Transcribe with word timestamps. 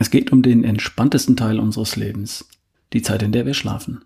Es 0.00 0.10
geht 0.10 0.32
um 0.32 0.40
den 0.40 0.64
entspanntesten 0.64 1.36
Teil 1.36 1.60
unseres 1.60 1.94
Lebens, 1.94 2.48
die 2.94 3.02
Zeit, 3.02 3.22
in 3.22 3.32
der 3.32 3.44
wir 3.44 3.52
schlafen. 3.52 4.00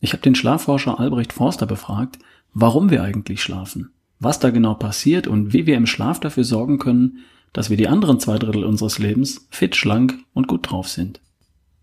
Ich 0.00 0.14
habe 0.14 0.22
den 0.22 0.34
Schlafforscher 0.34 0.98
Albrecht 0.98 1.34
Forster 1.34 1.66
befragt, 1.66 2.18
warum 2.54 2.88
wir 2.90 3.02
eigentlich 3.02 3.42
schlafen, 3.42 3.90
was 4.18 4.40
da 4.40 4.48
genau 4.48 4.72
passiert 4.72 5.26
und 5.26 5.52
wie 5.52 5.66
wir 5.66 5.76
im 5.76 5.84
Schlaf 5.84 6.18
dafür 6.18 6.44
sorgen 6.44 6.78
können, 6.78 7.18
dass 7.52 7.68
wir 7.68 7.76
die 7.76 7.88
anderen 7.88 8.18
zwei 8.20 8.38
Drittel 8.38 8.64
unseres 8.64 8.98
Lebens 8.98 9.46
fit, 9.50 9.76
schlank 9.76 10.18
und 10.32 10.48
gut 10.48 10.70
drauf 10.70 10.88
sind. 10.88 11.20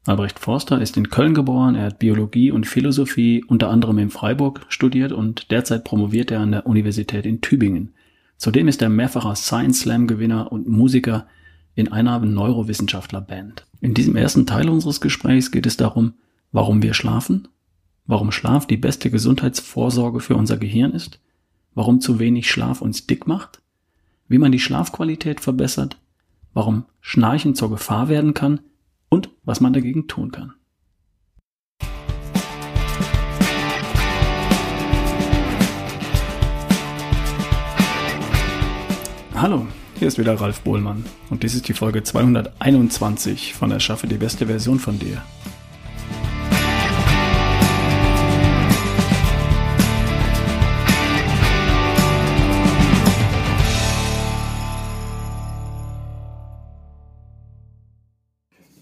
Albrecht 0.07 0.39
Forster 0.39 0.82
ist 0.82 0.98
in 0.98 1.12
Köln 1.12 1.36
geboren, 1.36 1.75
er 1.75 1.86
hat 1.86 2.00
Biologie 2.00 2.50
und 2.50 2.66
Philosophie 2.66 3.46
unter 3.48 3.70
anderem 3.70 4.00
in 4.00 4.09
Freiburg 4.09 4.66
studiert 4.70 5.12
und 5.12 5.52
derzeit 5.52 5.84
promoviert 5.84 6.32
er 6.32 6.39
an 6.39 6.52
der 6.52 6.66
Universität 6.66 7.28
in 7.28 7.41
Tübingen. 7.41 7.93
Zudem 8.38 8.68
ist 8.68 8.82
er 8.82 8.89
mehrfacher 8.89 9.36
Science 9.36 9.82
Slam 9.82 10.07
Gewinner 10.07 10.52
und 10.52 10.68
Musiker 10.68 11.28
in 11.76 11.92
einer 11.92 12.20
Neurowissenschaftler-Band. 12.20 13.66
In 13.80 13.94
diesem 13.94 14.16
ersten 14.16 14.46
Teil 14.46 14.70
unseres 14.70 15.02
Gesprächs 15.02 15.52
geht 15.52 15.66
es 15.66 15.78
darum, 15.78 16.14
warum 16.52 16.82
wir 16.82 16.93
schlafen, 16.93 17.48
warum 18.06 18.32
Schlaf 18.32 18.66
die 18.68 18.78
beste 18.78 19.10
Gesundheitsvorsorge 19.10 20.20
für 20.20 20.36
unser 20.36 20.57
Gehirn 20.57 20.92
ist, 20.92 21.20
warum 21.74 22.02
zu 22.02 22.20
wenig 22.20 22.50
Schlaf 22.50 22.82
uns 22.82 23.07
dick 23.07 23.28
macht, 23.28 23.62
wie 24.28 24.38
man 24.38 24.52
die 24.52 24.60
Schlafqualität 24.60 25.39
verbessert, 25.39 25.98
warum 26.54 26.86
Schnarchen 27.00 27.56
zur 27.56 27.70
Gefahr 27.70 28.10
werden 28.10 28.34
kann 28.34 28.60
und 29.10 29.29
was 29.43 29.62
man 29.62 29.74
dagegen 29.74 30.07
tun 30.07 30.32
kann. 30.32 30.54
Hallo, 39.34 39.66
hier 40.02 40.08
ist 40.08 40.17
wieder 40.17 40.33
Ralf 40.33 40.61
Bohlmann 40.61 41.05
und 41.30 41.44
dies 41.44 41.53
ist 41.53 41.67
die 41.67 41.73
Folge 41.73 42.02
221 42.02 43.53
von 43.53 43.69
Erschaffe 43.69 44.08
die 44.08 44.16
beste 44.16 44.47
Version 44.47 44.80
von 44.80 44.97
dir. 44.97 45.22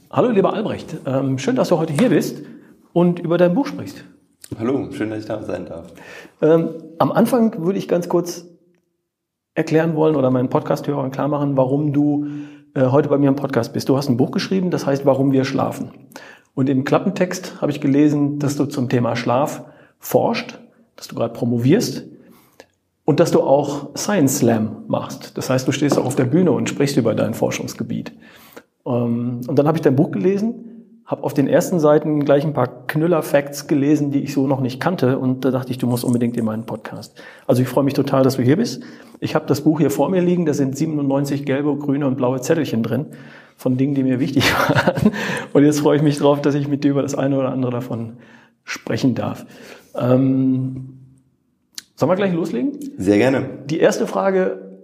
Hallo 0.10 0.30
lieber 0.30 0.54
Albrecht, 0.54 0.96
ähm, 1.06 1.38
schön, 1.38 1.58
dass 1.58 1.68
du 1.68 1.78
heute 1.78 1.92
hier 1.92 2.08
bist 2.08 2.44
und 2.94 3.20
über 3.20 3.38
dein 3.38 3.54
Buch 3.54 3.68
sprichst. 3.68 4.06
Hallo, 4.58 4.90
schön, 4.94 5.10
dass 5.10 5.20
ich 5.20 5.26
da 5.26 5.44
sein 5.44 5.66
darf. 5.66 5.92
Ähm, 6.42 6.76
am 6.98 7.12
Anfang 7.12 7.62
würde 7.66 7.78
ich 7.78 7.90
ganz 7.90 8.08
kurz 8.08 8.46
erklären 9.56 9.96
wollen 9.96 10.16
oder 10.16 10.32
meinen 10.32 10.50
Podcast-Hörern 10.50 11.12
klar 11.12 11.28
machen, 11.28 11.58
warum 11.58 11.94
du 11.94 12.28
äh, 12.74 12.86
heute 12.88 13.10
bei 13.10 13.18
mir 13.18 13.30
im 13.30 13.36
Podcast 13.36 13.74
bist. 13.74 13.90
Du 13.90 13.98
hast 13.98 14.10
ein 14.10 14.18
Buch 14.18 14.32
geschrieben, 14.32 14.72
das 14.72 14.86
heißt 14.86 15.06
Warum 15.06 15.32
wir 15.32 15.46
schlafen. 15.46 15.92
Und 16.56 16.70
im 16.70 16.84
Klappentext 16.84 17.62
habe 17.62 17.72
ich 17.72 17.82
gelesen, 17.82 18.40
dass 18.40 18.56
du 18.56 18.66
zum 18.66 18.90
Thema 18.90 19.16
Schlaf 19.16 19.64
forscht, 20.00 20.60
dass 20.96 21.08
du 21.08 21.16
gerade 21.16 21.34
promovierst 21.34 22.06
und 23.06 23.20
dass 23.20 23.32
du 23.32 23.42
auch 23.42 23.96
Science 23.96 24.38
Slam 24.38 24.84
machst. 24.88 25.38
Das 25.38 25.50
heißt, 25.50 25.68
du 25.68 25.72
stehst 25.72 25.98
auch 25.98 26.06
auf 26.06 26.16
der 26.16 26.26
Bühne 26.26 26.52
und 26.52 26.70
sprichst 26.70 26.98
über 26.98 27.16
dein 27.16 27.34
Forschungsgebiet. 27.34 28.12
Ähm, 28.86 29.42
und 29.48 29.58
dann 29.58 29.68
habe 29.68 29.78
ich 29.78 29.82
dein 29.82 29.96
Buch 29.96 30.12
gelesen 30.12 30.69
habe 31.10 31.24
auf 31.24 31.34
den 31.34 31.48
ersten 31.48 31.80
Seiten 31.80 32.24
gleich 32.24 32.46
ein 32.46 32.54
paar 32.54 32.86
Knüller-Facts 32.86 33.66
gelesen, 33.66 34.12
die 34.12 34.20
ich 34.20 34.32
so 34.32 34.46
noch 34.46 34.60
nicht 34.60 34.80
kannte. 34.80 35.18
Und 35.18 35.44
da 35.44 35.50
dachte 35.50 35.72
ich, 35.72 35.80
du 35.80 35.88
musst 35.88 36.04
unbedingt 36.04 36.38
in 36.38 36.46
meinen 36.46 36.68
Podcast. 36.68 37.20
Also 37.48 37.64
ich 37.64 37.68
freue 37.68 37.84
mich 37.84 37.96
total, 37.96 38.22
dass 38.22 38.36
du 38.36 38.44
hier 38.44 38.58
bist. 38.58 38.84
Ich 39.20 39.34
habe 39.34 39.48
das 39.48 39.62
Buch 39.62 39.80
hier 39.80 39.90
vor 39.90 40.10
mir 40.10 40.22
liegen. 40.22 40.46
Da 40.46 40.54
sind 40.54 40.78
97 40.78 41.48
gelbe, 41.48 41.76
grüne 41.78 42.06
und 42.06 42.16
blaue 42.16 42.42
Zettelchen 42.42 42.84
drin 42.84 43.08
von 43.58 43.76
Dingen, 43.76 43.96
die 43.96 44.04
mir 44.04 44.20
wichtig 44.20 44.54
waren. 44.70 45.12
Und 45.52 45.66
jetzt 45.66 45.80
freue 45.80 45.98
ich 45.98 46.04
mich 46.04 46.20
drauf, 46.20 46.44
dass 46.44 46.54
ich 46.54 46.68
mit 46.68 46.84
dir 46.84 46.92
über 46.92 47.02
das 47.02 47.16
eine 47.16 47.40
oder 47.40 47.52
andere 47.52 47.72
davon 47.72 48.18
sprechen 48.64 49.16
darf. 49.16 49.48
Ähm, 49.96 51.00
sollen 51.96 52.12
wir 52.12 52.18
gleich 52.18 52.34
loslegen? 52.34 52.78
Sehr 52.98 53.18
gerne. 53.18 53.50
Die 53.66 53.80
erste 53.80 54.06
Frage, 54.06 54.78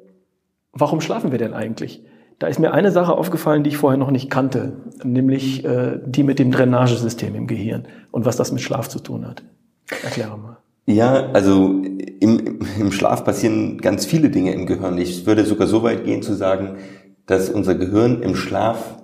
warum 0.73 1.01
schlafen 1.01 1.31
wir 1.31 1.38
denn 1.38 1.53
eigentlich? 1.53 2.03
Da 2.40 2.47
ist 2.47 2.59
mir 2.59 2.73
eine 2.73 2.91
Sache 2.91 3.13
aufgefallen, 3.13 3.63
die 3.63 3.69
ich 3.69 3.78
vorher 3.78 3.97
noch 3.97 4.12
nicht 4.12 4.29
kannte, 4.29 4.73
nämlich 5.03 5.63
äh, 5.63 6.00
die 6.06 6.23
mit 6.23 6.40
dem 6.40 6.51
Drainagesystem 6.51 7.34
im 7.34 7.47
Gehirn 7.47 7.88
und 8.12 8.25
was 8.25 8.35
das 8.35 8.51
mit 8.51 8.62
Schlaf 8.62 8.90
zu 8.90 9.00
tun 9.00 9.25
hat. 9.25 9.44
Erkläre 10.03 10.38
mal. 10.38 10.57
Ja, 10.88 11.29
also 11.34 11.81
im, 12.19 12.59
im 12.79 12.91
Schlaf 12.91 13.24
passieren 13.24 13.79
ganz 13.79 14.06
viele 14.06 14.29
Dinge 14.29 14.53
im 14.53 14.66
Gehirn. 14.66 14.97
Ich 14.97 15.25
würde 15.25 15.45
sogar 15.45 15.68
so 15.68 15.81
weit 15.84 16.06
gehen 16.06 16.22
zu 16.22 16.34
sagen, 16.34 16.78
dass 17.25 17.50
unser 17.50 17.75
Gehirn 17.75 18.22
im 18.22 18.35
Schlaf 18.35 18.97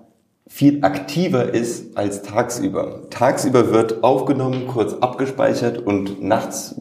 viel 0.48 0.84
aktiver 0.84 1.54
ist 1.54 1.98
als 1.98 2.24
tagsüber. 2.24 3.10
Tagsüber 3.10 3.72
wird 3.72 4.04
aufgenommen, 4.04 4.68
kurz 4.68 4.94
abgespeichert 4.94 5.80
und 5.80 6.22
nachts 6.22 6.76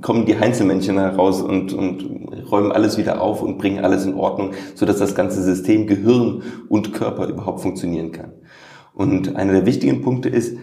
kommen 0.00 0.24
die 0.24 0.38
Heinzelmännchen 0.38 0.98
heraus 0.98 1.42
und, 1.42 1.72
und 1.72 2.19
räumen 2.50 2.72
alles 2.72 2.98
wieder 2.98 3.20
auf 3.20 3.42
und 3.42 3.58
bringen 3.58 3.84
alles 3.84 4.04
in 4.04 4.14
Ordnung, 4.14 4.52
sodass 4.74 4.98
das 4.98 5.14
ganze 5.14 5.42
System 5.42 5.86
Gehirn 5.86 6.42
und 6.68 6.92
Körper 6.92 7.28
überhaupt 7.28 7.60
funktionieren 7.60 8.12
kann. 8.12 8.32
Und 8.94 9.36
einer 9.36 9.52
der 9.52 9.66
wichtigen 9.66 10.02
Punkte 10.02 10.28
ist, 10.28 10.56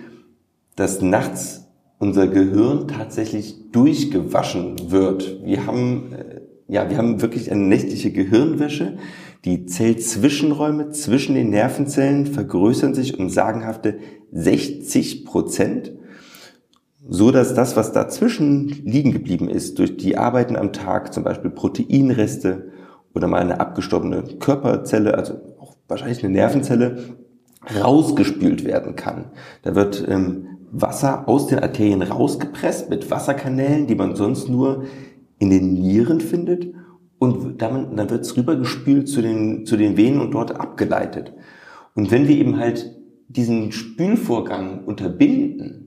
dass 0.76 1.02
nachts 1.02 1.68
unser 2.00 2.28
Gehirn 2.28 2.88
tatsächlich 2.88 3.72
durchgewaschen 3.72 4.92
wird. 4.92 5.44
Wir 5.44 5.66
haben, 5.66 6.14
äh, 6.14 6.42
ja, 6.68 6.90
wir 6.90 6.98
haben 6.98 7.22
wirklich 7.22 7.52
eine 7.52 7.64
nächtliche 7.64 8.12
Gehirnwäsche. 8.12 8.98
Die 9.46 9.66
Zellzwischenräume 9.66 10.92
zwischen 10.92 11.36
den 11.36 11.50
Nervenzellen 11.50 12.28
vergrößern 12.28 12.94
sich 12.94 13.18
um 13.18 13.30
sagenhafte 13.30 13.98
60 14.32 15.26
Prozent 15.26 15.94
so 17.10 17.32
dass 17.32 17.54
das, 17.54 17.76
was 17.76 17.92
dazwischen 17.94 18.68
liegen 18.68 19.12
geblieben 19.12 19.50
ist, 19.50 19.80
durch 19.80 19.98
die 19.98 20.18
Arbeiten 20.18 20.56
am 20.56 20.74
Tag, 20.74 21.14
zum 21.14 21.24
Beispiel 21.24 21.52
Proteinreste 21.52 22.72
oder 23.14 23.28
mal 23.28 23.42
eine 23.42 23.60
abgestorbene 23.60 24.24
Körperzelle, 24.40 25.18
also 25.18 25.36
auch 25.60 25.76
wahrscheinlich 25.88 26.24
eine 26.24 26.34
Nervenzelle, 26.34 26.98
rausgespült 27.82 28.66
werden 28.66 28.96
kann. 28.96 29.32
Da 29.64 29.76
wird 29.76 30.06
ähm, 30.08 30.48
Wasser 30.72 31.28
aus 31.28 31.48
den 31.48 31.60
Arterien 31.60 32.02
rausgepresst 32.02 32.90
mit 32.90 33.10
Wasserkanälen, 33.10 33.88
die 33.88 33.96
man 33.96 34.16
sonst 34.16 34.50
nur 34.50 34.86
in 35.40 35.50
den 35.50 35.74
Nieren 35.74 36.22
findet 36.22 36.74
und 37.20 37.62
dann, 37.62 37.96
dann 37.96 38.10
wird 38.10 38.22
es 38.22 38.36
rübergespült 38.38 39.08
zu 39.08 39.22
den, 39.22 39.66
zu 39.66 39.78
den 39.78 39.98
Venen 39.98 40.20
und 40.20 40.32
dort 40.32 40.60
abgeleitet. 40.60 41.34
Und 41.96 42.12
wenn 42.12 42.28
wir 42.28 42.36
eben 42.36 42.58
halt 42.58 42.96
diesen 43.28 43.72
Spülvorgang 43.72 44.84
unterbinden, 44.86 45.87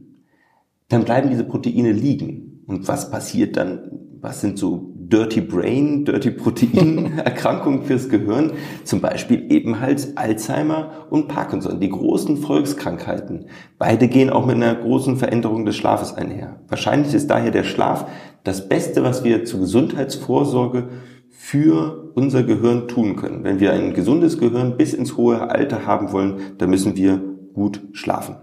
dann 0.90 1.04
bleiben 1.04 1.30
diese 1.30 1.44
Proteine 1.44 1.92
liegen. 1.92 2.62
Und 2.66 2.86
was 2.86 3.10
passiert 3.10 3.56
dann? 3.56 3.90
Was 4.20 4.42
sind 4.42 4.58
so 4.58 4.92
Dirty 4.96 5.40
Brain, 5.40 6.04
Dirty 6.04 6.30
Protein 6.30 7.18
Erkrankungen 7.24 7.84
fürs 7.84 8.08
Gehirn? 8.08 8.52
Zum 8.84 9.00
Beispiel 9.00 9.50
eben 9.50 9.80
halt 9.80 10.12
Alzheimer 10.16 11.06
und 11.08 11.28
Parkinson, 11.28 11.80
die 11.80 11.88
großen 11.88 12.36
Volkskrankheiten. 12.36 13.46
Beide 13.78 14.08
gehen 14.08 14.30
auch 14.30 14.44
mit 14.44 14.56
einer 14.56 14.74
großen 14.74 15.16
Veränderung 15.16 15.64
des 15.64 15.76
Schlafes 15.76 16.12
einher. 16.12 16.60
Wahrscheinlich 16.68 17.14
ist 17.14 17.30
daher 17.30 17.50
der 17.50 17.64
Schlaf 17.64 18.06
das 18.44 18.68
Beste, 18.68 19.02
was 19.02 19.24
wir 19.24 19.44
zur 19.44 19.60
Gesundheitsvorsorge 19.60 20.90
für 21.30 22.12
unser 22.14 22.42
Gehirn 22.42 22.88
tun 22.88 23.16
können. 23.16 23.44
Wenn 23.44 23.60
wir 23.60 23.72
ein 23.72 23.94
gesundes 23.94 24.38
Gehirn 24.38 24.76
bis 24.76 24.92
ins 24.92 25.16
hohe 25.16 25.40
Alter 25.50 25.86
haben 25.86 26.12
wollen, 26.12 26.40
dann 26.58 26.68
müssen 26.68 26.96
wir 26.96 27.20
gut 27.54 27.80
schlafen. 27.92 28.36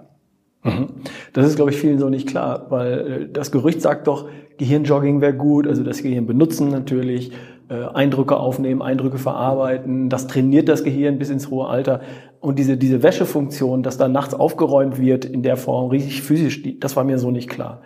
Mhm. 0.63 0.87
Das 1.33 1.45
ist, 1.47 1.55
glaube 1.55 1.71
ich, 1.71 1.77
vielen 1.77 1.99
so 1.99 2.09
nicht 2.09 2.27
klar, 2.27 2.67
weil 2.69 2.93
äh, 2.93 3.29
das 3.31 3.51
Gerücht 3.51 3.81
sagt 3.81 4.07
doch, 4.07 4.29
Gehirnjogging 4.57 5.21
wäre 5.21 5.35
gut, 5.35 5.67
also 5.67 5.83
das 5.83 6.01
Gehirn 6.01 6.25
benutzen 6.25 6.69
natürlich, 6.69 7.31
äh, 7.69 7.83
Eindrücke 7.93 8.37
aufnehmen, 8.37 8.81
Eindrücke 8.81 9.17
verarbeiten, 9.17 10.09
das 10.09 10.27
trainiert 10.27 10.67
das 10.67 10.83
Gehirn 10.83 11.19
bis 11.19 11.29
ins 11.29 11.49
hohe 11.49 11.67
Alter. 11.67 12.01
Und 12.39 12.59
diese, 12.59 12.77
diese 12.77 13.03
Wäschefunktion, 13.03 13.83
dass 13.83 13.97
da 13.97 14.07
nachts 14.07 14.33
aufgeräumt 14.33 14.99
wird 14.99 15.25
in 15.25 15.43
der 15.43 15.57
Form, 15.57 15.89
riesig 15.89 16.21
physisch, 16.21 16.63
das 16.79 16.95
war 16.95 17.03
mir 17.03 17.19
so 17.19 17.31
nicht 17.31 17.49
klar. 17.49 17.81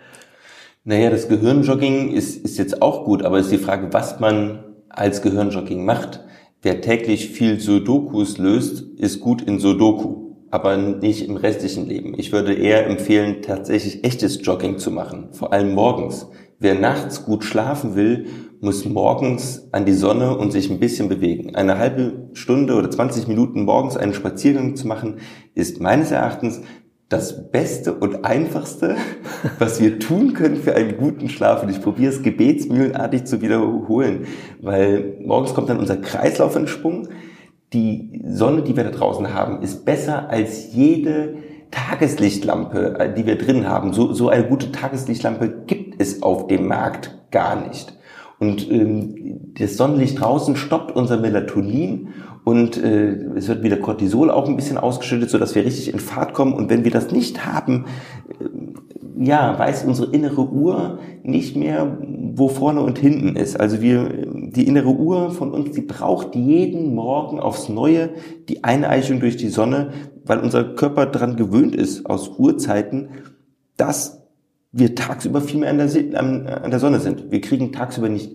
Naja, 0.84 1.10
das 1.10 1.28
Gehirnjogging 1.28 2.10
ist, 2.12 2.44
ist 2.44 2.58
jetzt 2.58 2.82
auch 2.82 3.04
gut, 3.04 3.22
aber 3.22 3.38
es 3.38 3.46
ist 3.46 3.52
die 3.52 3.58
Frage, 3.58 3.92
was 3.92 4.18
man 4.18 4.64
als 4.88 5.22
Gehirnjogging 5.22 5.84
macht. 5.84 6.24
Wer 6.60 6.80
täglich 6.80 7.30
viel 7.30 7.60
Sudokus 7.60 8.38
löst, 8.38 8.82
ist 8.98 9.20
gut 9.20 9.42
in 9.42 9.58
Sudoku 9.58 10.21
aber 10.52 10.76
nicht 10.76 11.26
im 11.26 11.36
restlichen 11.36 11.88
Leben. 11.88 12.12
Ich 12.18 12.30
würde 12.30 12.52
eher 12.52 12.86
empfehlen, 12.86 13.40
tatsächlich 13.40 14.04
echtes 14.04 14.44
Jogging 14.44 14.76
zu 14.76 14.90
machen, 14.90 15.28
vor 15.32 15.50
allem 15.52 15.72
morgens. 15.72 16.28
Wer 16.58 16.74
nachts 16.74 17.24
gut 17.24 17.42
schlafen 17.42 17.96
will, 17.96 18.26
muss 18.60 18.84
morgens 18.84 19.66
an 19.72 19.86
die 19.86 19.94
Sonne 19.94 20.36
und 20.36 20.52
sich 20.52 20.70
ein 20.70 20.78
bisschen 20.78 21.08
bewegen. 21.08 21.56
Eine 21.56 21.78
halbe 21.78 22.28
Stunde 22.34 22.74
oder 22.74 22.90
20 22.90 23.28
Minuten 23.28 23.64
morgens 23.64 23.96
einen 23.96 24.12
Spaziergang 24.12 24.76
zu 24.76 24.86
machen, 24.86 25.16
ist 25.54 25.80
meines 25.80 26.10
Erachtens 26.10 26.60
das 27.08 27.50
Beste 27.50 27.94
und 27.94 28.26
Einfachste, 28.26 28.96
was 29.58 29.80
wir 29.80 29.98
tun 30.00 30.34
können 30.34 30.56
für 30.56 30.74
einen 30.74 30.98
guten 30.98 31.30
Schlaf. 31.30 31.62
Und 31.62 31.70
ich 31.70 31.80
probiere 31.80 32.12
es 32.12 32.22
gebetsmühlenartig 32.22 33.24
zu 33.24 33.40
wiederholen, 33.40 34.26
weil 34.60 35.16
morgens 35.24 35.54
kommt 35.54 35.70
dann 35.70 35.78
unser 35.78 35.96
Kreislauf 35.96 36.54
in 36.56 36.68
Schwung 36.68 37.08
die 37.72 38.22
Sonne, 38.26 38.62
die 38.62 38.76
wir 38.76 38.84
da 38.84 38.90
draußen 38.90 39.32
haben, 39.32 39.62
ist 39.62 39.84
besser 39.84 40.28
als 40.28 40.74
jede 40.74 41.36
Tageslichtlampe, 41.70 42.98
äh, 42.98 43.14
die 43.14 43.26
wir 43.26 43.38
drin 43.38 43.68
haben. 43.68 43.92
So, 43.92 44.12
so 44.12 44.28
eine 44.28 44.44
gute 44.44 44.72
Tageslichtlampe 44.72 45.64
gibt 45.66 46.00
es 46.00 46.22
auf 46.22 46.46
dem 46.46 46.68
Markt 46.68 47.18
gar 47.30 47.66
nicht. 47.66 47.98
Und 48.38 48.70
ähm, 48.70 49.54
das 49.58 49.76
Sonnenlicht 49.76 50.20
draußen 50.20 50.56
stoppt 50.56 50.94
unser 50.94 51.18
Melatonin 51.18 52.08
und 52.44 52.76
äh, 52.76 53.12
es 53.36 53.46
wird 53.46 53.62
wieder 53.62 53.76
Cortisol 53.76 54.30
auch 54.30 54.48
ein 54.48 54.56
bisschen 54.56 54.78
ausgeschüttet, 54.78 55.30
so 55.30 55.38
dass 55.38 55.54
wir 55.54 55.64
richtig 55.64 55.92
in 55.92 56.00
Fahrt 56.00 56.34
kommen. 56.34 56.52
Und 56.52 56.68
wenn 56.68 56.84
wir 56.84 56.90
das 56.90 57.12
nicht 57.12 57.46
haben, 57.46 57.84
äh, 58.40 59.24
ja, 59.24 59.56
weiß 59.58 59.84
unsere 59.84 60.12
innere 60.12 60.42
Uhr 60.42 60.98
nicht 61.22 61.56
mehr, 61.56 61.98
wo 62.34 62.48
vorne 62.48 62.80
und 62.80 62.98
hinten 62.98 63.36
ist. 63.36 63.60
Also 63.60 63.80
wir, 63.80 64.26
die 64.54 64.66
innere 64.66 64.90
Uhr 64.90 65.30
von 65.30 65.52
uns, 65.52 65.72
die 65.72 65.80
braucht 65.80 66.34
jeden 66.34 66.94
Morgen 66.94 67.40
aufs 67.40 67.68
Neue 67.68 68.10
die 68.48 68.64
Eineichung 68.64 69.20
durch 69.20 69.36
die 69.36 69.48
Sonne, 69.48 69.92
weil 70.24 70.38
unser 70.38 70.64
Körper 70.64 71.06
daran 71.06 71.36
gewöhnt 71.36 71.74
ist, 71.74 72.06
aus 72.06 72.28
Urzeiten, 72.38 73.08
dass 73.76 74.22
wir 74.72 74.94
tagsüber 74.94 75.40
viel 75.40 75.60
mehr 75.60 75.70
an 75.70 75.78
der, 75.78 76.64
an 76.64 76.70
der 76.70 76.80
Sonne 76.80 77.00
sind. 77.00 77.30
Wir 77.30 77.40
kriegen 77.40 77.72
tagsüber 77.72 78.08
nicht 78.08 78.32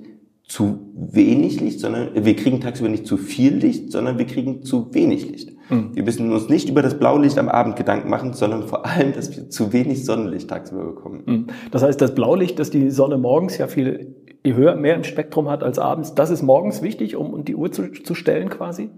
zu 0.48 0.94
wenig 0.96 1.60
Licht, 1.60 1.81
sondern 1.81 2.10
wir 2.14 2.36
kriegen 2.36 2.62
tagsüber 2.62 2.90
nicht 2.90 3.06
zu 3.06 3.18
viel 3.18 3.56
Licht, 3.56 3.92
sondern 3.92 4.18
wir 4.18 4.25
kriegen 4.25 4.64
zu 4.64 4.94
wenig 4.94 5.30
Licht. 5.30 5.52
Mhm. 5.69 5.92
Wir 5.94 6.04
müssen 6.04 6.31
uns 6.31 6.48
nicht 6.48 6.69
über 6.69 6.81
das 6.81 6.98
Blaulicht 6.98 7.38
am 7.38 7.50
Abend 7.50 7.75
Gedanken 7.75 8.10
machen, 8.10 8.34
sondern 8.34 8.64
vor 8.64 8.86
allem, 8.86 9.14
dass 9.14 9.36
wir 9.36 9.50
zu 9.50 9.74
wenig 9.74 10.06
Sonnenlicht 10.06 10.50
tagsüber 10.50 10.86
bekommen. 10.86 11.24
Mhm. 11.25 11.48
Das 11.72 11.84
heißt, 11.84 12.00
das 12.00 12.16
Blaulicht, 12.16 12.60
das 12.60 12.69
die 12.69 12.90
Sonne 12.92 13.18
morgens 13.18 13.58
ja 13.58 13.68
viel 13.68 14.16
höher, 14.55 14.75
mehr 14.75 14.95
im 14.95 15.03
Spektrum 15.03 15.49
hat 15.49 15.63
als 15.63 15.79
abends, 15.79 16.15
das 16.15 16.29
ist 16.29 16.41
morgens 16.41 16.81
wichtig, 16.81 17.15
um 17.15 17.44
die 17.44 17.55
Uhr 17.55 17.71
zu, 17.71 17.91
zu 17.91 18.15
stellen 18.15 18.49
quasi? 18.49 18.89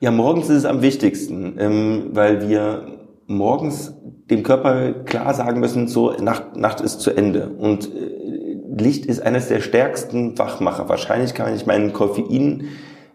Ja, 0.00 0.10
morgens 0.10 0.48
ist 0.48 0.56
es 0.58 0.64
am 0.64 0.82
wichtigsten, 0.82 1.56
ähm, 1.58 2.10
weil 2.12 2.48
wir 2.48 2.98
morgens 3.26 3.94
dem 4.30 4.42
Körper 4.42 4.92
klar 5.04 5.34
sagen 5.34 5.60
müssen, 5.60 5.88
so 5.88 6.12
Nacht, 6.12 6.56
Nacht 6.56 6.80
ist 6.80 7.00
zu 7.00 7.10
Ende. 7.10 7.50
Und 7.50 7.94
äh, 7.94 8.60
Licht 8.76 9.06
ist 9.06 9.20
eines 9.20 9.48
der 9.48 9.60
stärksten 9.60 10.38
Wachmacher. 10.38 10.88
Wahrscheinlich 10.88 11.34
kann 11.34 11.54
ich 11.54 11.66
meine 11.66 11.90
Koffeinmenge 11.90 12.68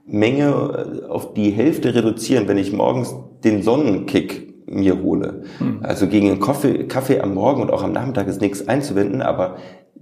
äh, 0.08 1.06
auf 1.08 1.34
die 1.34 1.50
Hälfte 1.50 1.96
reduzieren, 1.96 2.48
wenn 2.48 2.58
ich 2.58 2.72
morgens 2.72 3.16
den 3.44 3.62
Sonnenkick 3.62 4.46
mir 4.68 5.02
hole. 5.02 5.44
Hm. 5.60 5.80
Also 5.84 6.08
gegen 6.08 6.30
einen 6.30 6.40
Kaffee, 6.40 6.86
Kaffee 6.86 7.20
am 7.20 7.34
Morgen 7.34 7.62
und 7.62 7.72
auch 7.72 7.84
am 7.84 7.92
Nachmittag 7.92 8.28
ist 8.28 8.42
nichts 8.42 8.68
einzuwenden, 8.68 9.22
aber 9.22 9.58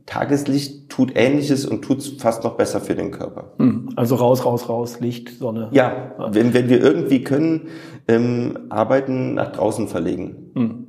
Tageslicht 0.05 0.89
tut 0.89 1.13
Ähnliches 1.15 1.65
und 1.65 1.81
tut 1.81 1.99
es 1.99 2.09
fast 2.19 2.43
noch 2.43 2.55
besser 2.55 2.81
für 2.81 2.95
den 2.95 3.11
Körper. 3.11 3.53
Hm. 3.57 3.89
Also 3.95 4.15
raus, 4.15 4.45
raus, 4.45 4.67
raus, 4.67 4.99
Licht, 4.99 5.29
Sonne. 5.39 5.69
Ja, 5.71 6.13
wenn, 6.31 6.53
wenn 6.53 6.69
wir 6.69 6.81
irgendwie 6.81 7.23
können, 7.23 7.69
ähm, 8.07 8.57
Arbeiten 8.69 9.35
nach 9.35 9.51
draußen 9.51 9.87
verlegen. 9.87 10.51
Hm. 10.55 10.87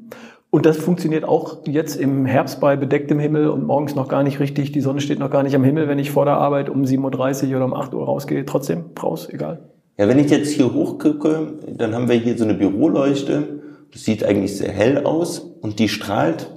Und 0.50 0.66
das 0.66 0.76
funktioniert 0.76 1.24
auch 1.24 1.66
jetzt 1.66 1.96
im 1.96 2.26
Herbst 2.26 2.60
bei 2.60 2.76
bedecktem 2.76 3.18
Himmel 3.18 3.48
und 3.48 3.66
morgens 3.66 3.96
noch 3.96 4.08
gar 4.08 4.22
nicht 4.22 4.38
richtig. 4.38 4.70
Die 4.70 4.80
Sonne 4.80 5.00
steht 5.00 5.18
noch 5.18 5.30
gar 5.30 5.42
nicht 5.42 5.56
am 5.56 5.64
Himmel, 5.64 5.88
wenn 5.88 5.98
ich 5.98 6.12
vor 6.12 6.26
der 6.26 6.36
Arbeit 6.36 6.68
um 6.68 6.82
7.30 6.82 7.50
Uhr 7.50 7.56
oder 7.56 7.64
um 7.64 7.74
8 7.74 7.92
Uhr 7.94 8.04
rausgehe. 8.04 8.44
Trotzdem 8.44 8.84
raus, 9.02 9.28
egal. 9.30 9.70
Ja, 9.98 10.08
wenn 10.08 10.18
ich 10.18 10.30
jetzt 10.30 10.52
hier 10.52 10.72
hochgucke, 10.72 11.54
dann 11.76 11.94
haben 11.94 12.08
wir 12.08 12.16
hier 12.16 12.38
so 12.38 12.44
eine 12.44 12.54
Büroleuchte. 12.54 13.62
Das 13.92 14.04
sieht 14.04 14.24
eigentlich 14.24 14.56
sehr 14.56 14.70
hell 14.70 15.04
aus 15.04 15.38
und 15.38 15.78
die 15.78 15.88
strahlt 15.88 16.50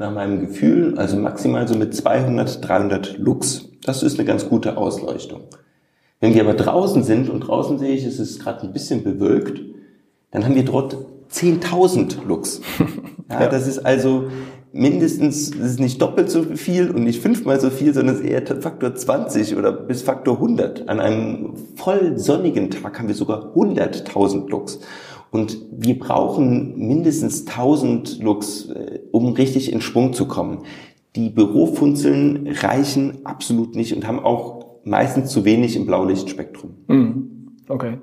nach 0.00 0.12
meinem 0.12 0.40
Gefühl, 0.40 0.98
also 0.98 1.16
maximal 1.16 1.68
so 1.68 1.76
mit 1.76 1.94
200, 1.94 2.66
300 2.66 3.18
Lux. 3.18 3.68
Das 3.84 4.02
ist 4.02 4.18
eine 4.18 4.26
ganz 4.26 4.48
gute 4.48 4.76
Ausleuchtung. 4.76 5.42
Wenn 6.20 6.34
wir 6.34 6.42
aber 6.42 6.54
draußen 6.54 7.04
sind 7.04 7.28
und 7.28 7.40
draußen 7.40 7.78
sehe 7.78 7.94
ich, 7.94 8.04
es 8.04 8.18
ist 8.18 8.42
gerade 8.42 8.66
ein 8.66 8.72
bisschen 8.72 9.04
bewölkt, 9.04 9.60
dann 10.30 10.44
haben 10.44 10.54
wir 10.54 10.64
dort 10.64 10.96
10.000 11.32 12.24
Lux. 12.26 12.60
Ja, 13.30 13.42
ja, 13.42 13.48
Das 13.48 13.68
ist 13.68 13.78
also 13.78 14.24
mindestens, 14.72 15.52
das 15.52 15.70
ist 15.70 15.78
nicht 15.78 16.02
doppelt 16.02 16.28
so 16.28 16.42
viel 16.42 16.90
und 16.90 17.04
nicht 17.04 17.22
fünfmal 17.22 17.60
so 17.60 17.70
viel, 17.70 17.94
sondern 17.94 18.16
es 18.16 18.22
ist 18.22 18.26
eher 18.28 18.60
Faktor 18.60 18.92
20 18.92 19.56
oder 19.56 19.70
bis 19.70 20.02
Faktor 20.02 20.34
100. 20.34 20.88
An 20.88 20.98
einem 20.98 21.54
voll 21.76 22.18
sonnigen 22.18 22.70
Tag 22.70 22.98
haben 22.98 23.06
wir 23.06 23.14
sogar 23.14 23.52
100.000 23.54 24.50
Lux. 24.50 24.80
Und 25.30 25.58
wir 25.70 25.98
brauchen 25.98 26.76
mindestens 26.76 27.46
1000 27.46 28.20
Lux, 28.22 28.68
äh, 28.70 29.00
um 29.12 29.32
richtig 29.32 29.72
in 29.72 29.80
Schwung 29.80 30.12
zu 30.12 30.26
kommen. 30.26 30.64
Die 31.16 31.30
Bürofunzeln 31.30 32.48
reichen 32.48 33.24
absolut 33.24 33.76
nicht 33.76 33.94
und 33.94 34.06
haben 34.06 34.20
auch 34.20 34.80
meistens 34.84 35.30
zu 35.30 35.44
wenig 35.44 35.76
im 35.76 35.86
Blaulichtspektrum. 35.86 36.70
Mhm. 36.88 37.56
Okay. 37.68 37.98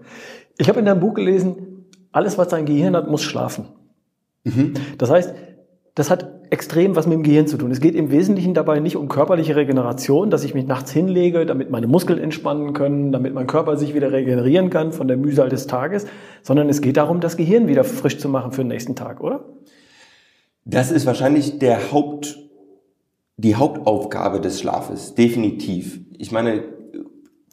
Ich 0.58 0.70
habe 0.70 0.80
in 0.80 0.86
deinem 0.86 1.00
Buch 1.00 1.14
gelesen, 1.14 1.86
alles, 2.12 2.38
was 2.38 2.48
dein 2.48 2.66
Gehirn 2.66 2.96
hat, 2.96 3.10
muss 3.10 3.24
schlafen. 3.24 3.66
Mhm. 4.44 4.74
Das 4.98 5.10
heißt, 5.10 5.34
das 5.96 6.10
hat 6.10 6.37
extrem 6.50 6.96
was 6.96 7.08
mit 7.08 7.16
dem 7.16 7.24
Gehirn 7.24 7.48
zu 7.48 7.58
tun. 7.58 7.72
Es 7.72 7.80
geht 7.80 7.96
im 7.96 8.12
Wesentlichen 8.12 8.54
dabei 8.54 8.80
nicht 8.80 8.96
um 8.96 9.08
körperliche 9.08 9.56
Regeneration, 9.56 10.30
dass 10.30 10.44
ich 10.44 10.54
mich 10.54 10.66
nachts 10.66 10.92
hinlege, 10.92 11.46
damit 11.46 11.70
meine 11.70 11.88
Muskeln 11.88 12.20
entspannen 12.20 12.74
können, 12.74 13.12
damit 13.12 13.34
mein 13.34 13.48
Körper 13.48 13.78
sich 13.78 13.94
wieder 13.94 14.12
regenerieren 14.12 14.70
kann 14.70 14.92
von 14.92 15.08
der 15.08 15.18
Mühsal 15.18 15.50
des 15.50 15.68
Tages, 15.68 16.08
sondern 16.42 16.70
es 16.70 16.82
geht 16.82 16.98
darum, 16.98 17.20
das 17.20 17.38
Gehirn 17.38 17.68
wieder 17.68 17.84
frisch 17.84 18.18
zu 18.18 18.30
machen 18.30 18.52
für 18.52 18.62
den 18.62 18.70
nächsten 18.70 18.96
Tag, 18.96 19.22
oder? 19.22 19.46
Das 20.66 20.92
ist 20.92 21.06
wahrscheinlich 21.06 21.60
der 21.60 21.92
Haupt, 21.92 22.38
die 23.38 23.56
Hauptaufgabe 23.56 24.42
des 24.42 24.60
Schlafes, 24.60 25.16
definitiv. 25.16 26.00
Ich 26.18 26.32
meine, 26.32 26.64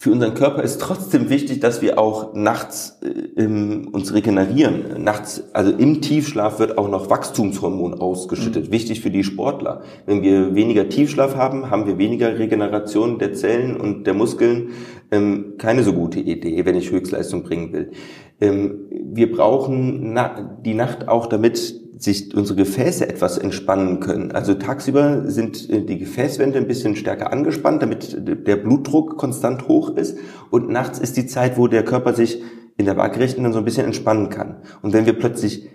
für 0.04 0.12
unseren 0.12 0.34
Körper 0.34 0.62
ist 0.62 0.82
trotzdem 0.82 1.30
wichtig, 1.30 1.60
dass 1.60 1.80
wir 1.80 1.98
auch 1.98 2.34
nachts 2.34 3.00
äh, 3.00 3.46
uns 3.46 4.12
regenerieren. 4.12 5.02
Nachts, 5.02 5.44
also 5.54 5.72
im 5.72 6.02
Tiefschlaf 6.02 6.58
wird 6.58 6.76
auch 6.76 6.90
noch 6.90 7.08
Wachstumshormon 7.08 7.94
ausgeschüttet. 7.94 8.66
Mhm. 8.66 8.70
Wichtig 8.70 9.00
für 9.00 9.08
die 9.08 9.24
Sportler. 9.24 9.80
Wenn 10.04 10.22
wir 10.22 10.54
weniger 10.54 10.90
Tiefschlaf 10.90 11.36
haben, 11.36 11.70
haben 11.70 11.86
wir 11.86 11.96
weniger 11.96 12.38
Regeneration 12.38 13.18
der 13.18 13.32
Zellen 13.32 13.80
und 13.80 14.06
der 14.06 14.12
Muskeln. 14.12 14.72
Ähm, 15.10 15.54
keine 15.56 15.82
so 15.82 15.94
gute 15.94 16.20
Idee, 16.20 16.66
wenn 16.66 16.76
ich 16.76 16.90
Höchstleistung 16.90 17.42
bringen 17.42 17.72
will. 17.72 17.92
Ähm, 18.42 18.80
wir 18.90 19.32
brauchen 19.32 20.12
na 20.12 20.58
die 20.62 20.74
Nacht 20.74 21.08
auch, 21.08 21.24
damit 21.24 21.80
sich 21.96 22.34
unsere 22.34 22.58
Gefäße 22.58 23.08
etwas 23.08 23.38
entspannen 23.38 24.00
können. 24.00 24.32
Also 24.32 24.54
tagsüber 24.54 25.30
sind 25.30 25.68
äh, 25.70 25.84
die 25.84 25.98
Gefäßwände 25.98 26.58
ein 26.58 26.66
bisschen 26.66 26.96
stärker 26.96 27.32
angespannt, 27.32 27.82
damit 27.82 28.18
der 28.26 28.56
Blutdruck 28.56 29.16
konstant 29.16 29.68
hoch 29.68 29.96
ist. 29.96 30.18
Und 30.50 30.68
nachts 30.70 30.98
ist 30.98 31.16
die 31.16 31.26
Zeit, 31.26 31.56
wo 31.56 31.68
der 31.68 31.84
Körper 31.84 32.14
sich 32.14 32.42
in 32.76 32.86
der 32.86 32.96
Waagrechten 32.96 33.44
dann 33.44 33.52
so 33.52 33.60
ein 33.60 33.64
bisschen 33.64 33.86
entspannen 33.86 34.30
kann. 34.30 34.56
Und 34.82 34.92
wenn 34.92 35.06
wir 35.06 35.12
plötzlich 35.12 35.68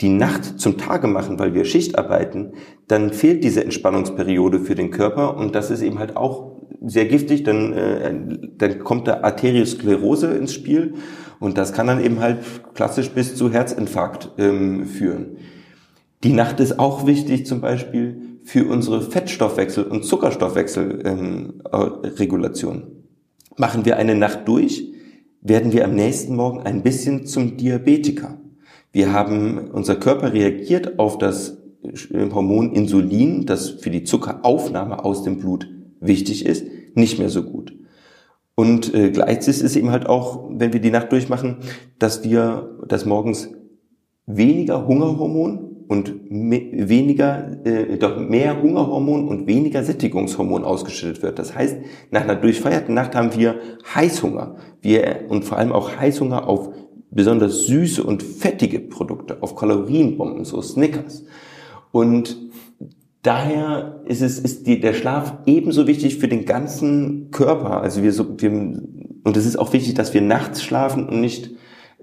die 0.00 0.08
Nacht 0.08 0.60
zum 0.60 0.78
Tage 0.78 1.06
machen, 1.06 1.38
weil 1.38 1.54
wir 1.54 1.64
Schicht 1.64 1.98
arbeiten, 1.98 2.52
dann 2.88 3.12
fehlt 3.12 3.44
diese 3.44 3.64
Entspannungsperiode 3.64 4.58
für 4.58 4.74
den 4.74 4.90
Körper 4.90 5.36
und 5.36 5.54
das 5.54 5.70
ist 5.70 5.80
eben 5.80 5.98
halt 5.98 6.16
auch 6.16 6.52
sehr 6.84 7.06
giftig, 7.06 7.44
dann, 7.44 7.72
äh, 7.72 8.12
dann 8.58 8.78
kommt 8.80 9.06
da 9.06 9.20
Arteriosklerose 9.22 10.34
ins 10.34 10.52
Spiel 10.52 10.94
und 11.38 11.56
das 11.56 11.72
kann 11.72 11.86
dann 11.86 12.02
eben 12.02 12.20
halt 12.20 12.38
klassisch 12.74 13.10
bis 13.10 13.36
zu 13.36 13.52
Herzinfarkt 13.52 14.32
ähm, 14.38 14.86
führen. 14.86 15.36
Die 16.24 16.32
Nacht 16.32 16.60
ist 16.60 16.78
auch 16.78 17.06
wichtig 17.06 17.46
zum 17.46 17.60
Beispiel 17.60 18.38
für 18.44 18.68
unsere 18.68 19.02
Fettstoffwechsel- 19.02 19.88
und 19.88 20.04
Zuckerstoffwechselregulation. 20.04 22.76
Ähm, 22.76 22.82
Machen 23.56 23.84
wir 23.84 23.96
eine 23.96 24.14
Nacht 24.14 24.48
durch, 24.48 24.92
werden 25.40 25.72
wir 25.72 25.84
am 25.84 25.94
nächsten 25.94 26.36
Morgen 26.36 26.60
ein 26.60 26.82
bisschen 26.82 27.26
zum 27.26 27.56
Diabetiker. 27.56 28.38
Wir 28.92 29.12
haben, 29.12 29.70
unser 29.72 29.96
Körper 29.96 30.32
reagiert 30.32 30.98
auf 30.98 31.18
das 31.18 31.58
äh, 31.82 32.30
Hormon 32.30 32.72
Insulin, 32.72 33.46
das 33.46 33.70
für 33.70 33.90
die 33.90 34.04
Zuckeraufnahme 34.04 35.04
aus 35.04 35.24
dem 35.24 35.38
Blut 35.38 35.68
wichtig 36.00 36.46
ist, 36.46 36.64
nicht 36.94 37.18
mehr 37.18 37.30
so 37.30 37.42
gut. 37.42 37.74
Und 38.54 38.94
äh, 38.94 39.10
gleichzeitig 39.10 39.62
ist 39.62 39.76
eben 39.76 39.90
halt 39.90 40.06
auch, 40.06 40.50
wenn 40.50 40.72
wir 40.72 40.80
die 40.80 40.90
Nacht 40.90 41.10
durchmachen, 41.10 41.56
dass 41.98 42.22
wir, 42.22 42.78
dass 42.86 43.06
morgens 43.06 43.48
weniger 44.26 44.86
Hungerhormon 44.86 45.71
und 45.92 46.14
weniger, 46.30 47.66
äh, 47.66 47.98
doch 47.98 48.18
mehr 48.18 48.62
Hungerhormon 48.62 49.28
und 49.28 49.46
weniger 49.46 49.84
Sättigungshormon 49.84 50.64
ausgeschüttet 50.64 51.22
wird. 51.22 51.38
Das 51.38 51.54
heißt, 51.54 51.76
nach 52.10 52.22
einer 52.22 52.36
durchfeierten 52.36 52.94
Nacht 52.94 53.14
haben 53.14 53.36
wir 53.36 53.56
Heißhunger. 53.94 54.56
Wir, 54.80 55.26
und 55.28 55.44
vor 55.44 55.58
allem 55.58 55.70
auch 55.70 55.94
Heißhunger 55.94 56.48
auf 56.48 56.70
besonders 57.10 57.66
süße 57.66 58.02
und 58.02 58.22
fettige 58.22 58.80
Produkte, 58.80 59.42
auf 59.42 59.54
Kalorienbomben, 59.54 60.46
so 60.46 60.62
Snickers. 60.62 61.26
Und 61.90 62.38
daher 63.20 64.00
ist 64.06 64.22
es, 64.22 64.38
ist 64.38 64.66
die, 64.66 64.80
der 64.80 64.94
Schlaf 64.94 65.40
ebenso 65.44 65.86
wichtig 65.86 66.16
für 66.16 66.28
den 66.28 66.46
ganzen 66.46 67.30
Körper. 67.32 67.82
Also 67.82 68.02
wir 68.02 68.14
so, 68.14 68.40
wir, 68.40 68.50
und 68.50 69.36
es 69.36 69.44
ist 69.44 69.58
auch 69.58 69.74
wichtig, 69.74 69.92
dass 69.92 70.14
wir 70.14 70.22
nachts 70.22 70.62
schlafen 70.62 71.06
und 71.06 71.20
nicht 71.20 71.50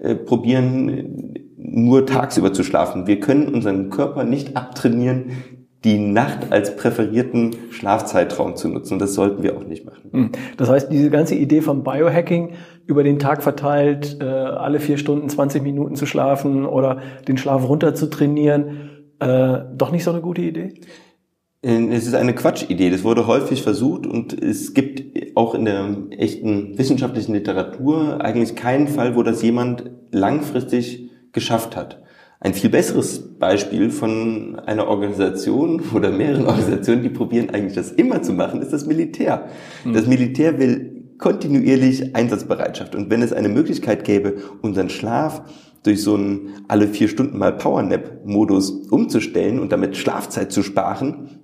äh, 0.00 0.14
probieren, 0.14 1.34
nur 1.62 2.06
tagsüber 2.06 2.52
zu 2.52 2.64
schlafen. 2.64 3.06
Wir 3.06 3.20
können 3.20 3.48
unseren 3.48 3.90
Körper 3.90 4.24
nicht 4.24 4.56
abtrainieren, 4.56 5.32
die 5.84 5.98
Nacht 5.98 6.52
als 6.52 6.76
präferierten 6.76 7.56
Schlafzeitraum 7.70 8.56
zu 8.56 8.68
nutzen. 8.68 8.98
Das 8.98 9.14
sollten 9.14 9.42
wir 9.42 9.56
auch 9.56 9.64
nicht 9.64 9.86
machen. 9.86 10.10
Hm. 10.12 10.30
Das 10.56 10.68
heißt, 10.68 10.92
diese 10.92 11.10
ganze 11.10 11.34
Idee 11.34 11.62
vom 11.62 11.84
Biohacking 11.84 12.52
über 12.86 13.02
den 13.02 13.18
Tag 13.18 13.42
verteilt, 13.42 14.18
äh, 14.20 14.24
alle 14.24 14.80
vier 14.80 14.98
Stunden 14.98 15.28
20 15.28 15.62
Minuten 15.62 15.96
zu 15.96 16.04
schlafen 16.06 16.66
oder 16.66 16.98
den 17.28 17.38
Schlaf 17.38 17.66
runter 17.66 17.94
zu 17.94 18.10
trainieren, 18.10 18.90
äh, 19.20 19.60
doch 19.74 19.90
nicht 19.90 20.04
so 20.04 20.10
eine 20.10 20.20
gute 20.20 20.42
Idee? 20.42 20.74
Äh, 21.62 21.86
es 21.92 22.06
ist 22.06 22.14
eine 22.14 22.34
Quatschidee. 22.34 22.90
Das 22.90 23.02
wurde 23.02 23.26
häufig 23.26 23.62
versucht 23.62 24.06
und 24.06 24.38
es 24.42 24.74
gibt 24.74 25.36
auch 25.36 25.54
in 25.54 25.64
der 25.64 25.96
echten 26.10 26.76
wissenschaftlichen 26.76 27.32
Literatur 27.32 28.20
eigentlich 28.20 28.54
keinen 28.54 28.88
Fall, 28.88 29.16
wo 29.16 29.22
das 29.22 29.40
jemand 29.40 29.90
langfristig 30.10 31.09
geschafft 31.32 31.76
hat. 31.76 32.02
Ein 32.42 32.54
viel 32.54 32.70
besseres 32.70 33.38
Beispiel 33.38 33.90
von 33.90 34.58
einer 34.60 34.88
Organisation 34.88 35.82
oder 35.94 36.10
mehreren 36.10 36.46
Organisationen, 36.46 37.02
die 37.02 37.10
probieren 37.10 37.50
eigentlich 37.50 37.74
das 37.74 37.92
immer 37.92 38.22
zu 38.22 38.32
machen, 38.32 38.62
ist 38.62 38.72
das 38.72 38.86
Militär. 38.86 39.48
Hm. 39.82 39.92
Das 39.92 40.06
Militär 40.06 40.58
will 40.58 41.00
kontinuierlich 41.18 42.16
Einsatzbereitschaft. 42.16 42.94
Und 42.94 43.10
wenn 43.10 43.20
es 43.20 43.32
eine 43.32 43.50
Möglichkeit 43.50 44.04
gäbe, 44.04 44.36
unseren 44.62 44.88
Schlaf 44.88 45.42
durch 45.82 46.02
so 46.02 46.14
einen 46.14 46.64
alle 46.68 46.88
vier 46.88 47.08
Stunden 47.08 47.38
mal 47.38 47.52
Powernap-Modus 47.52 48.70
umzustellen 48.90 49.60
und 49.60 49.70
damit 49.72 49.96
Schlafzeit 49.96 50.50
zu 50.50 50.62
sparen 50.62 51.40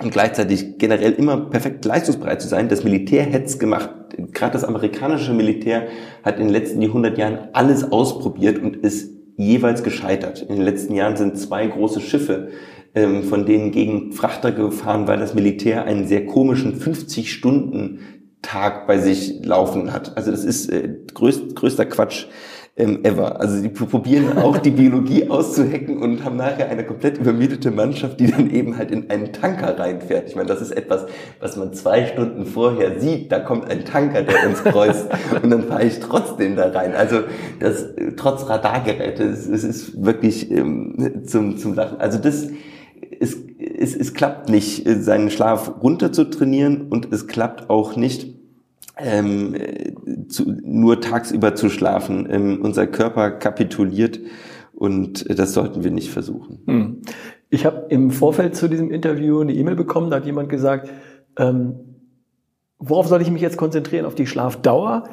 und 0.00 0.10
gleichzeitig 0.10 0.78
generell 0.78 1.12
immer 1.12 1.36
perfekt 1.36 1.84
leistungsbereit 1.84 2.42
zu 2.42 2.48
sein, 2.48 2.68
das 2.68 2.84
Militär 2.84 3.22
hätte 3.22 3.46
es 3.46 3.58
gemacht. 3.58 3.90
Gerade 4.32 4.52
das 4.52 4.64
amerikanische 4.64 5.32
Militär 5.32 5.86
hat 6.22 6.36
in 6.38 6.46
den 6.46 6.52
letzten 6.52 6.82
100 6.82 7.16
Jahren 7.16 7.48
alles 7.52 7.92
ausprobiert 7.92 8.58
und 8.58 8.76
ist 8.76 9.13
jeweils 9.36 9.82
gescheitert. 9.82 10.42
In 10.42 10.56
den 10.56 10.64
letzten 10.64 10.94
Jahren 10.94 11.16
sind 11.16 11.38
zwei 11.38 11.66
große 11.66 12.00
Schiffe 12.00 12.50
ähm, 12.94 13.24
von 13.24 13.46
denen 13.46 13.72
gegen 13.72 14.12
Frachter 14.12 14.52
gefahren, 14.52 15.06
weil 15.06 15.18
das 15.18 15.34
Militär 15.34 15.84
einen 15.84 16.06
sehr 16.06 16.26
komischen 16.26 16.76
50 16.76 17.32
Stunden 17.32 18.00
Tag 18.42 18.86
bei 18.86 18.98
sich 18.98 19.44
laufen 19.44 19.92
hat. 19.92 20.16
Also 20.16 20.30
das 20.30 20.44
ist 20.44 20.70
äh, 20.70 20.94
größt, 21.12 21.56
größter 21.56 21.86
Quatsch 21.86 22.26
ähm, 22.76 23.04
ever. 23.04 23.40
Also 23.40 23.62
die 23.62 23.68
probieren 23.68 24.36
auch 24.38 24.58
die 24.58 24.70
Biologie 24.70 25.28
auszuhacken 25.30 26.02
und 26.02 26.24
haben 26.24 26.36
nachher 26.36 26.68
eine 26.68 26.84
komplett 26.84 27.18
übermietete 27.18 27.70
Mannschaft, 27.70 28.18
die 28.18 28.26
dann 28.30 28.50
eben 28.50 28.76
halt 28.76 28.90
in 28.90 29.10
einen 29.10 29.32
Tanker 29.32 29.78
reinfährt. 29.78 30.28
Ich 30.28 30.34
meine, 30.34 30.48
das 30.48 30.60
ist 30.60 30.72
etwas, 30.72 31.06
was 31.40 31.56
man 31.56 31.72
zwei 31.72 32.06
Stunden 32.06 32.46
vorher 32.46 33.00
sieht. 33.00 33.30
Da 33.30 33.38
kommt 33.38 33.70
ein 33.70 33.84
Tanker, 33.84 34.22
der 34.22 34.48
uns 34.48 34.64
kreuzt 34.64 35.06
und 35.42 35.50
dann 35.50 35.64
fahre 35.64 35.84
ich 35.84 36.00
trotzdem 36.00 36.56
da 36.56 36.70
rein. 36.70 36.94
Also 36.94 37.20
das 37.60 37.86
trotz 38.16 38.48
Radargeräte, 38.48 39.22
es, 39.22 39.46
es 39.46 39.62
ist 39.62 40.04
wirklich 40.04 40.50
ähm, 40.50 41.22
zum, 41.26 41.58
zum 41.58 41.74
Lachen. 41.74 42.00
Also 42.00 42.18
das 42.18 42.48
es, 43.20 43.36
es, 43.58 43.94
es 43.94 44.14
klappt 44.14 44.48
nicht, 44.48 44.84
seinen 44.86 45.30
Schlaf 45.30 45.82
runter 45.82 46.12
zu 46.12 46.24
trainieren 46.24 46.88
und 46.88 47.12
es 47.12 47.26
klappt 47.26 47.70
auch 47.70 47.96
nicht, 47.96 48.34
ähm, 48.96 49.56
zu, 50.28 50.44
nur 50.62 51.00
tagsüber 51.00 51.54
zu 51.54 51.68
schlafen. 51.68 52.28
Ähm, 52.30 52.60
unser 52.62 52.86
Körper 52.86 53.30
kapituliert 53.30 54.20
und 54.72 55.26
das 55.38 55.54
sollten 55.54 55.84
wir 55.84 55.90
nicht 55.90 56.10
versuchen. 56.10 56.60
Hm. 56.66 57.02
Ich 57.50 57.64
habe 57.64 57.86
im 57.88 58.10
Vorfeld 58.10 58.56
zu 58.56 58.68
diesem 58.68 58.90
Interview 58.90 59.40
eine 59.40 59.52
E-Mail 59.52 59.76
bekommen, 59.76 60.10
da 60.10 60.16
hat 60.16 60.26
jemand 60.26 60.48
gesagt, 60.48 60.90
ähm, 61.36 61.76
worauf 62.78 63.06
soll 63.06 63.22
ich 63.22 63.30
mich 63.30 63.42
jetzt 63.42 63.56
konzentrieren? 63.56 64.06
Auf 64.06 64.14
die 64.14 64.26
Schlafdauer, 64.26 65.04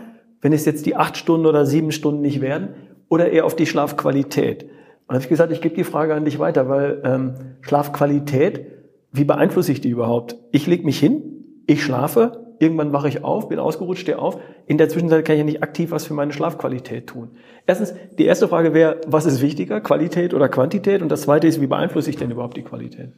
wenn 0.41 0.53
es 0.53 0.65
jetzt 0.65 0.85
die 0.85 0.95
acht 0.95 1.17
Stunden 1.17 1.45
oder 1.45 1.65
sieben 1.65 1.91
Stunden 1.91 2.21
nicht 2.21 2.41
werden, 2.41 2.69
oder 3.09 3.29
eher 3.31 3.45
auf 3.45 3.55
die 3.55 3.65
Schlafqualität? 3.65 4.63
Und 5.07 5.15
habe 5.15 5.23
ich 5.23 5.29
gesagt, 5.29 5.51
ich 5.51 5.61
gebe 5.61 5.75
die 5.75 5.83
Frage 5.83 6.15
an 6.15 6.25
dich 6.25 6.39
weiter, 6.39 6.69
weil 6.69 7.01
ähm, 7.03 7.33
Schlafqualität, 7.61 8.65
wie 9.11 9.25
beeinflusse 9.25 9.71
ich 9.73 9.81
die 9.81 9.89
überhaupt? 9.89 10.37
Ich 10.51 10.65
lege 10.67 10.85
mich 10.85 10.99
hin, 10.99 11.30
ich 11.67 11.83
schlafe, 11.83 12.51
Irgendwann 12.61 12.93
wache 12.93 13.07
ich 13.07 13.23
auf, 13.23 13.49
bin 13.49 13.57
ausgerutscht, 13.57 14.03
stehe 14.03 14.19
auf. 14.19 14.39
In 14.67 14.77
der 14.77 14.87
Zwischenzeit 14.87 15.25
kann 15.25 15.33
ich 15.33 15.39
ja 15.39 15.45
nicht 15.45 15.63
aktiv 15.63 15.89
was 15.89 16.05
für 16.05 16.13
meine 16.13 16.31
Schlafqualität 16.31 17.07
tun. 17.07 17.29
Erstens, 17.65 17.95
die 18.19 18.25
erste 18.25 18.47
Frage 18.47 18.75
wäre, 18.75 19.01
was 19.07 19.25
ist 19.25 19.41
wichtiger, 19.41 19.81
Qualität 19.81 20.35
oder 20.35 20.47
Quantität? 20.47 21.01
Und 21.01 21.09
das 21.09 21.23
zweite 21.23 21.47
ist, 21.47 21.59
wie 21.59 21.65
beeinflusse 21.65 22.11
ich 22.11 22.17
denn 22.17 22.29
überhaupt 22.29 22.55
die 22.57 22.61
Qualität? 22.61 23.13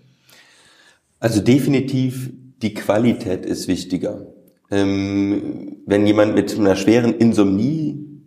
Also 1.19 1.41
definitiv 1.41 2.31
die 2.61 2.73
Qualität 2.73 3.45
ist 3.45 3.67
wichtiger. 3.67 4.27
Ähm, 4.71 5.75
wenn 5.85 6.07
jemand 6.07 6.35
mit 6.35 6.57
einer 6.57 6.77
schweren 6.77 7.13
Insomnie 7.13 8.21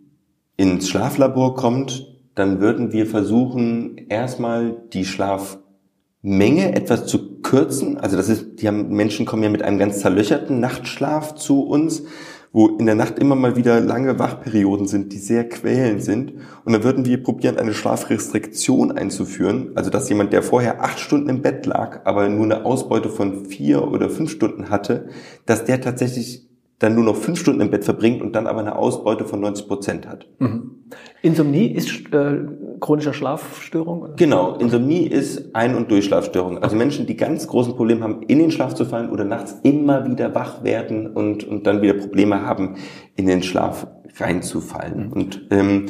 ins 0.55 0.87
Schlaflabor 0.87 1.55
kommt, 1.55 2.15
dann 2.35 2.61
würden 2.61 2.93
wir 2.93 3.07
versuchen, 3.07 3.97
erstmal 4.09 4.83
die 4.93 5.05
Schlafmenge 5.05 6.75
etwas 6.75 7.07
zu 7.07 7.36
kürzen. 7.47 7.97
Also 7.97 8.17
das 8.17 8.27
ist, 8.27 8.61
die 8.61 8.67
haben, 8.67 8.89
Menschen 8.89 9.25
kommen 9.25 9.43
ja 9.43 9.49
mit 9.49 9.63
einem 9.63 9.79
ganz 9.79 9.99
zerlöcherten 9.99 10.59
Nachtschlaf 10.59 11.35
zu 11.35 11.63
uns, 11.63 12.03
wo 12.51 12.67
in 12.67 12.85
der 12.85 12.95
Nacht 12.95 13.19
immer 13.19 13.35
mal 13.35 13.55
wieder 13.55 13.79
lange 13.79 14.19
Wachperioden 14.19 14.87
sind, 14.87 15.13
die 15.13 15.17
sehr 15.17 15.47
quälend 15.47 16.03
sind. 16.03 16.33
Und 16.65 16.73
dann 16.73 16.83
würden 16.83 17.05
wir 17.05 17.23
probieren, 17.23 17.57
eine 17.57 17.73
Schlafrestriktion 17.73 18.91
einzuführen. 18.91 19.71
Also 19.75 19.89
dass 19.89 20.09
jemand, 20.09 20.33
der 20.33 20.43
vorher 20.43 20.83
acht 20.83 20.99
Stunden 20.99 21.29
im 21.29 21.41
Bett 21.41 21.65
lag, 21.65 22.01
aber 22.03 22.27
nur 22.27 22.45
eine 22.45 22.65
Ausbeute 22.65 23.09
von 23.09 23.45
vier 23.45 23.87
oder 23.91 24.09
fünf 24.09 24.31
Stunden 24.31 24.69
hatte, 24.69 25.07
dass 25.45 25.63
der 25.63 25.79
tatsächlich 25.79 26.46
dann 26.79 26.93
nur 26.93 27.03
noch 27.03 27.15
fünf 27.15 27.39
Stunden 27.39 27.61
im 27.61 27.71
Bett 27.71 27.85
verbringt 27.85 28.21
und 28.21 28.35
dann 28.35 28.45
aber 28.45 28.59
eine 28.59 28.75
Ausbeute 28.75 29.25
von 29.25 29.39
90 29.39 29.67
Prozent 29.67 30.07
hat. 30.07 30.27
Mhm. 30.37 30.83
Insomnie 31.23 31.67
ist 31.67 32.13
äh, 32.13 32.37
chronischer 32.79 33.13
Schlafstörung? 33.13 34.03
Oder? 34.03 34.13
Genau, 34.13 34.55
Insomnie 34.55 35.07
ist 35.07 35.55
Ein- 35.55 35.75
und 35.75 35.89
Durchschlafstörung. 35.89 36.59
Also 36.59 36.75
Menschen, 36.75 37.07
die 37.07 37.17
ganz 37.17 37.47
großen 37.47 37.75
Probleme 37.75 38.03
haben, 38.03 38.21
in 38.23 38.37
den 38.37 38.51
Schlaf 38.51 38.75
zu 38.75 38.85
fallen 38.85 39.09
oder 39.09 39.23
nachts 39.23 39.55
immer 39.63 40.07
wieder 40.07 40.35
wach 40.35 40.63
werden 40.63 41.07
und, 41.07 41.43
und 41.43 41.65
dann 41.65 41.81
wieder 41.81 41.95
Probleme 41.95 42.43
haben, 42.43 42.75
in 43.15 43.25
den 43.25 43.41
Schlaf 43.41 43.87
reinzufallen. 44.17 45.07
Mhm. 45.07 45.13
Und 45.13 45.47
ähm, 45.49 45.85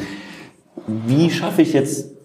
wie 0.86 1.30
schaffe 1.30 1.64
ich 1.64 1.74
jetzt 1.74 2.16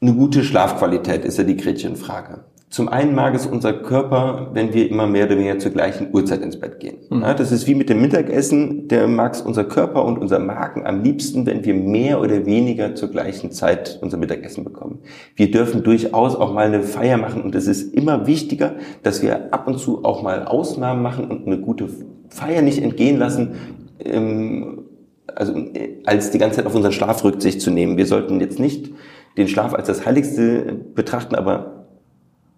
eine 0.00 0.14
gute 0.14 0.44
Schlafqualität, 0.44 1.24
ist 1.24 1.38
ja 1.38 1.44
die 1.44 1.56
Gretchenfrage. 1.56 2.44
Zum 2.72 2.88
einen 2.88 3.14
mag 3.14 3.34
es 3.34 3.44
unser 3.44 3.74
Körper, 3.74 4.48
wenn 4.54 4.72
wir 4.72 4.88
immer 4.88 5.06
mehr 5.06 5.26
oder 5.26 5.36
weniger 5.36 5.58
zur 5.58 5.72
gleichen 5.72 6.08
Uhrzeit 6.10 6.40
ins 6.40 6.58
Bett 6.58 6.80
gehen. 6.80 6.96
Mhm. 7.10 7.20
Ja, 7.20 7.34
das 7.34 7.52
ist 7.52 7.66
wie 7.66 7.74
mit 7.74 7.90
dem 7.90 8.00
Mittagessen. 8.00 8.88
Der 8.88 9.08
mag 9.08 9.34
es 9.34 9.42
unser 9.42 9.64
Körper 9.64 10.06
und 10.06 10.16
unser 10.16 10.38
Magen 10.38 10.86
am 10.86 11.02
liebsten, 11.02 11.44
wenn 11.44 11.66
wir 11.66 11.74
mehr 11.74 12.18
oder 12.18 12.46
weniger 12.46 12.94
zur 12.94 13.10
gleichen 13.10 13.52
Zeit 13.52 13.98
unser 14.00 14.16
Mittagessen 14.16 14.64
bekommen. 14.64 15.00
Wir 15.36 15.50
dürfen 15.50 15.82
durchaus 15.82 16.34
auch 16.34 16.54
mal 16.54 16.64
eine 16.64 16.82
Feier 16.82 17.18
machen 17.18 17.42
und 17.42 17.54
es 17.54 17.66
ist 17.66 17.92
immer 17.92 18.26
wichtiger, 18.26 18.76
dass 19.02 19.20
wir 19.20 19.52
ab 19.52 19.68
und 19.68 19.78
zu 19.78 20.02
auch 20.06 20.22
mal 20.22 20.46
Ausnahmen 20.46 21.02
machen 21.02 21.30
und 21.30 21.46
eine 21.46 21.58
gute 21.58 21.90
Feier 22.30 22.62
nicht 22.62 22.82
entgehen 22.82 23.18
lassen, 23.18 23.54
ähm, 24.02 24.84
also 25.26 25.52
äh, 25.52 26.00
als 26.06 26.30
die 26.30 26.38
ganze 26.38 26.56
Zeit 26.56 26.66
auf 26.66 26.74
unseren 26.74 26.92
Schlaf 26.92 27.22
Rücksicht 27.22 27.60
zu 27.60 27.70
nehmen. 27.70 27.98
Wir 27.98 28.06
sollten 28.06 28.40
jetzt 28.40 28.58
nicht 28.58 28.90
den 29.36 29.46
Schlaf 29.46 29.74
als 29.74 29.88
das 29.88 30.06
Heiligste 30.06 30.80
betrachten, 30.94 31.34
aber 31.34 31.81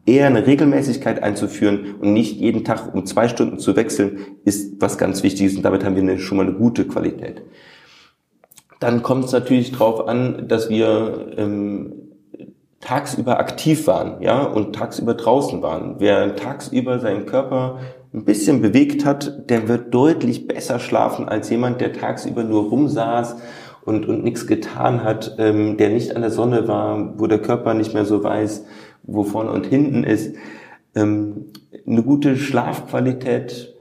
eher 0.07 0.27
eine 0.27 0.47
Regelmäßigkeit 0.47 1.23
einzuführen 1.23 1.95
und 2.01 2.13
nicht 2.13 2.37
jeden 2.37 2.65
Tag 2.65 2.95
um 2.95 3.07
zwei 3.07 3.29
Stunden 3.29 3.59
zu 3.59 3.77
wechseln, 3.77 4.19
ist 4.45 4.81
was 4.81 4.99
ganz 4.99 5.23
Wichtiges 5.23 5.57
und 5.57 5.63
damit 5.63 5.85
haben 5.85 5.97
wir 5.97 6.03
eine, 6.03 6.19
schon 6.19 6.37
mal 6.37 6.47
eine 6.47 6.57
gute 6.57 6.87
Qualität. 6.87 7.43
Dann 8.81 9.03
kommt 9.03 9.25
es 9.25 9.33
natürlich 9.33 9.73
darauf 9.73 10.07
an, 10.07 10.47
dass 10.49 10.69
wir 10.69 11.33
ähm, 11.39 11.93
tagsüber 12.81 13.39
aktiv 13.39 13.87
waren, 13.87 14.21
ja, 14.21 14.43
und 14.43 14.75
tagsüber 14.75 15.15
draußen 15.15 15.63
waren. 15.63 15.97
Wer 16.01 16.37
tagsüber 16.37 16.99
seinen 16.99 17.25
Körper 17.25 17.79
ein 18.13 18.25
bisschen 18.25 18.61
bewegt 18.61 19.07
hat, 19.07 19.49
der 19.49 19.69
wird 19.69 19.95
deutlich 19.95 20.47
besser 20.47 20.79
schlafen 20.79 21.29
als 21.29 21.49
jemand, 21.49 21.81
der 21.81 21.95
tagsüber 21.95 22.45
nur 22.45 22.69
rumsaß 22.69 23.37
und, 23.85 24.07
und 24.07 24.23
nichts 24.23 24.47
getan 24.47 25.03
hat, 25.03 25.37
ähm, 25.39 25.79
der 25.79 25.89
nicht 25.89 26.15
an 26.15 26.23
der 26.23 26.31
Sonne 26.31 26.69
war, 26.69 27.19
wo 27.19 27.27
der 27.27 27.41
Körper 27.41 27.75
nicht 27.75 27.95
mehr 27.95 28.05
so 28.05 28.23
weiß, 28.23 28.67
wo 29.07 29.25
vorne 29.25 29.51
und 29.51 29.67
hinten 29.67 30.05
ist. 30.05 30.37
Ähm, 30.95 31.47
eine 31.87 32.03
gute 32.03 32.37
Schlafqualität 32.37 33.75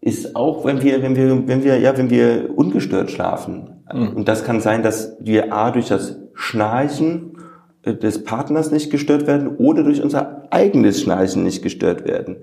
ist 0.00 0.34
auch, 0.34 0.64
wenn 0.64 0.82
wir, 0.82 1.02
wenn 1.02 1.16
wir, 1.16 1.46
wenn 1.46 1.64
wir, 1.64 1.78
ja, 1.78 1.96
wenn 1.96 2.10
wir 2.10 2.50
ungestört 2.54 3.10
schlafen. 3.10 3.84
Mhm. 3.92 4.08
Und 4.08 4.28
das 4.28 4.44
kann 4.44 4.60
sein, 4.60 4.82
dass 4.82 5.16
wir 5.20 5.52
A 5.52 5.70
durch 5.70 5.88
das 5.88 6.18
Schnarchen 6.34 7.38
äh, 7.82 7.94
des 7.94 8.24
Partners 8.24 8.70
nicht 8.70 8.90
gestört 8.90 9.26
werden 9.26 9.56
oder 9.56 9.84
durch 9.84 10.02
unser 10.02 10.48
eigenes 10.50 11.00
Schnarchen 11.00 11.44
nicht 11.44 11.62
gestört 11.62 12.04
werden. 12.06 12.38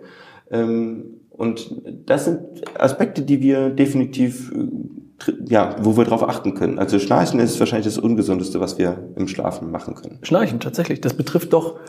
Ähm, 0.52 1.20
und 1.30 1.82
das 2.06 2.26
sind 2.26 2.40
Aspekte, 2.78 3.22
die 3.22 3.42
wir 3.42 3.70
definitiv 3.70 4.52
äh, 4.52 4.68
ja, 5.48 5.76
wo 5.82 5.98
wir 5.98 6.06
darauf 6.06 6.28
achten 6.28 6.54
können. 6.54 6.80
Also 6.80 7.00
Schnarchen 7.00 7.40
ist 7.40 7.60
wahrscheinlich 7.60 7.86
das 7.86 7.98
Ungesundeste, 7.98 8.60
was 8.60 8.78
wir 8.78 8.98
im 9.16 9.28
Schlafen 9.28 9.72
machen 9.72 9.96
können. 9.96 10.20
Schnarchen, 10.24 10.60
tatsächlich. 10.60 11.02
Das 11.02 11.14
betrifft 11.14 11.54
doch, 11.54 11.80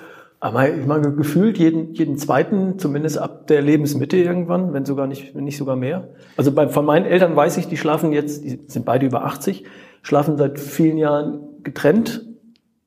aber 0.40 0.75
ich 0.75 0.87
meine, 0.87 1.12
gefühlt 1.12 1.58
jeden, 1.58 1.92
jeden 1.92 2.16
zweiten, 2.16 2.78
zumindest 2.78 3.18
ab 3.18 3.46
der 3.46 3.60
Lebensmitte 3.60 4.16
irgendwann, 4.16 4.72
wenn 4.72 4.87
sogar 4.87 5.06
nicht, 5.06 5.34
wenn 5.34 5.44
nicht 5.44 5.58
sogar 5.58 5.76
mehr. 5.76 6.08
Also 6.37 6.52
bei, 6.52 6.68
von 6.68 6.87
meinen 6.87 7.04
Eltern 7.04 7.37
weiß 7.37 7.58
ich, 7.58 7.68
die 7.68 7.76
schlafen 7.76 8.12
jetzt, 8.12 8.42
die 8.44 8.58
sind 8.66 8.87
beide 8.87 9.06
über 9.06 9.25
80, 9.25 9.64
schlafen 10.02 10.38
seit 10.38 10.58
vielen 10.58 10.96
Jahren 10.96 11.40
getrennt 11.62 12.25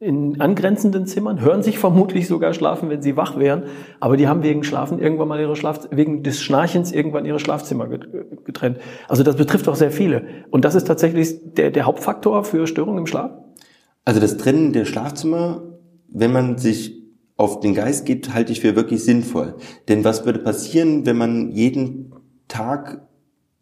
in 0.03 0.41
angrenzenden 0.41 1.05
Zimmern, 1.05 1.39
hören 1.39 1.63
sich 1.63 1.79
vermutlich 1.79 2.27
sogar 2.27 2.53
schlafen, 2.53 2.89
wenn 2.89 3.01
sie 3.01 3.15
wach 3.15 3.39
wären, 3.39 3.63
aber 3.99 4.17
die 4.17 4.27
haben 4.27 4.43
wegen 4.43 4.63
Schlafen 4.63 4.99
irgendwann 4.99 5.29
mal 5.29 5.39
ihre 5.39 5.55
Schlaf, 5.55 5.87
wegen 5.91 6.23
des 6.23 6.41
Schnarchens 6.41 6.91
irgendwann 6.91 7.25
ihre 7.25 7.39
Schlafzimmer 7.39 7.87
getrennt. 7.87 8.79
Also 9.07 9.23
das 9.23 9.37
betrifft 9.37 9.67
auch 9.69 9.75
sehr 9.75 9.91
viele. 9.91 10.25
Und 10.51 10.65
das 10.65 10.75
ist 10.75 10.85
tatsächlich 10.85 11.53
der, 11.53 11.71
der 11.71 11.85
Hauptfaktor 11.85 12.43
für 12.43 12.67
Störungen 12.67 12.99
im 12.99 13.07
Schlaf? 13.07 13.31
Also 14.05 14.19
das 14.19 14.37
Trennen 14.37 14.73
der 14.73 14.85
Schlafzimmer, 14.85 15.63
wenn 16.09 16.33
man 16.33 16.57
sich 16.57 17.01
auf 17.37 17.61
den 17.61 17.73
Geist 17.73 18.05
geht, 18.05 18.33
halte 18.33 18.51
ich 18.51 18.59
für 18.59 18.75
wirklich 18.75 19.03
sinnvoll. 19.03 19.55
Denn 19.87 20.03
was 20.03 20.25
würde 20.25 20.39
passieren, 20.39 21.05
wenn 21.05 21.17
man 21.17 21.51
jeden 21.51 22.13
Tag 22.47 23.07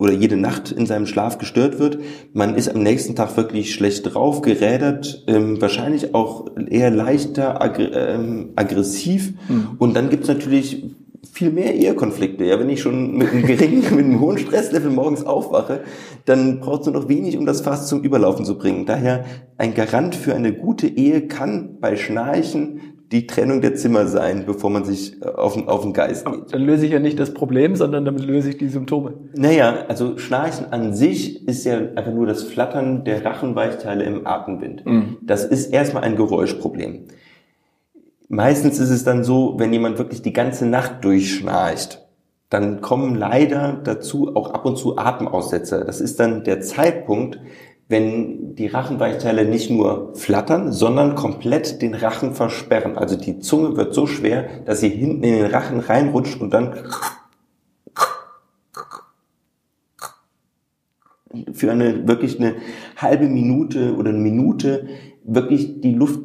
oder 0.01 0.13
jede 0.13 0.35
Nacht 0.35 0.71
in 0.71 0.87
seinem 0.87 1.05
Schlaf 1.05 1.37
gestört 1.37 1.77
wird. 1.77 1.99
Man 2.33 2.55
ist 2.55 2.73
am 2.73 2.81
nächsten 2.81 3.15
Tag 3.15 3.37
wirklich 3.37 3.71
schlecht 3.71 4.11
drauf, 4.11 4.41
gerädert, 4.41 5.23
ähm, 5.27 5.61
wahrscheinlich 5.61 6.15
auch 6.15 6.47
eher 6.69 6.89
leichter 6.89 7.61
ag 7.61 7.77
ähm, 7.77 8.49
aggressiv. 8.55 9.33
Mhm. 9.47 9.75
Und 9.77 9.95
dann 9.95 10.09
gibt's 10.09 10.27
natürlich 10.27 10.83
viel 11.31 11.51
mehr 11.51 11.75
Ehekonflikte. 11.75 12.45
Ja, 12.45 12.59
wenn 12.59 12.69
ich 12.69 12.81
schon 12.81 13.15
mit 13.15 13.31
einem 13.31 13.45
geringen, 13.45 13.81
mit 13.95 14.05
einem 14.05 14.19
hohen 14.19 14.39
Stresslevel 14.39 14.89
morgens 14.89 15.23
aufwache, 15.23 15.81
dann 16.25 16.61
braucht 16.61 16.81
es 16.81 16.87
nur 16.87 16.99
noch 16.99 17.07
wenig, 17.07 17.37
um 17.37 17.45
das 17.45 17.61
Fass 17.61 17.87
zum 17.87 18.01
Überlaufen 18.01 18.43
zu 18.43 18.57
bringen. 18.57 18.87
Daher 18.87 19.25
ein 19.59 19.75
Garant 19.75 20.15
für 20.15 20.33
eine 20.33 20.51
gute 20.51 20.87
Ehe 20.87 21.27
kann 21.27 21.77
bei 21.79 21.95
Schnarchen 21.95 22.81
die 23.11 23.27
Trennung 23.27 23.61
der 23.61 23.75
Zimmer 23.75 24.07
sein, 24.07 24.45
bevor 24.45 24.69
man 24.69 24.85
sich 24.85 25.21
äh, 25.21 25.25
auf 25.25 25.53
den, 25.53 25.67
auf 25.67 25.81
den 25.81 25.93
Geist 25.93 26.25
geht. 26.25 26.53
Dann 26.53 26.61
löse 26.61 26.85
ich 26.85 26.91
ja 26.91 26.99
nicht 26.99 27.19
das 27.19 27.33
Problem, 27.33 27.75
sondern 27.75 28.05
damit 28.05 28.23
löse 28.23 28.49
ich 28.49 28.57
die 28.57 28.69
Symptome. 28.69 29.13
Naja, 29.35 29.85
also 29.87 30.17
Schnarchen 30.17 30.71
an 30.71 30.93
sich 30.93 31.47
ist 31.47 31.65
ja 31.65 31.77
einfach 31.77 32.13
nur 32.13 32.25
das 32.25 32.43
Flattern 32.43 33.03
der 33.03 33.25
Rachenweichteile 33.25 34.03
im 34.03 34.25
Atemwind. 34.25 34.85
Mhm. 34.85 35.17
Das 35.21 35.43
ist 35.43 35.73
erstmal 35.73 36.03
ein 36.03 36.15
Geräuschproblem. 36.15 37.07
Meistens 38.29 38.79
ist 38.79 38.91
es 38.91 39.03
dann 39.03 39.25
so, 39.25 39.55
wenn 39.57 39.73
jemand 39.73 39.97
wirklich 39.97 40.21
die 40.21 40.31
ganze 40.31 40.65
Nacht 40.65 41.03
durchschnarcht, 41.03 42.01
dann 42.49 42.81
kommen 42.81 43.15
leider 43.15 43.79
dazu 43.83 44.35
auch 44.35 44.53
ab 44.53 44.65
und 44.65 44.77
zu 44.77 44.97
Atemaussetzer. 44.97 45.83
Das 45.83 45.99
ist 45.99 46.19
dann 46.19 46.43
der 46.43 46.61
Zeitpunkt, 46.61 47.39
wenn 47.91 48.55
die 48.55 48.67
Rachenweichteile 48.67 49.45
nicht 49.45 49.69
nur 49.69 50.15
flattern, 50.15 50.71
sondern 50.71 51.15
komplett 51.15 51.81
den 51.81 51.93
Rachen 51.93 52.33
versperren. 52.33 52.97
Also 52.97 53.17
die 53.17 53.39
Zunge 53.39 53.75
wird 53.75 53.93
so 53.93 54.07
schwer, 54.07 54.47
dass 54.65 54.79
sie 54.79 54.89
hinten 54.89 55.23
in 55.23 55.33
den 55.35 55.45
Rachen 55.51 55.79
reinrutscht 55.81 56.41
und 56.41 56.51
dann 56.51 56.73
für 61.53 61.71
eine 61.71 62.07
wirklich 62.07 62.39
eine 62.39 62.55
halbe 62.97 63.27
Minute 63.27 63.95
oder 63.95 64.09
eine 64.09 64.19
Minute 64.19 64.87
wirklich 65.23 65.81
die 65.81 65.93
Luft 65.93 66.21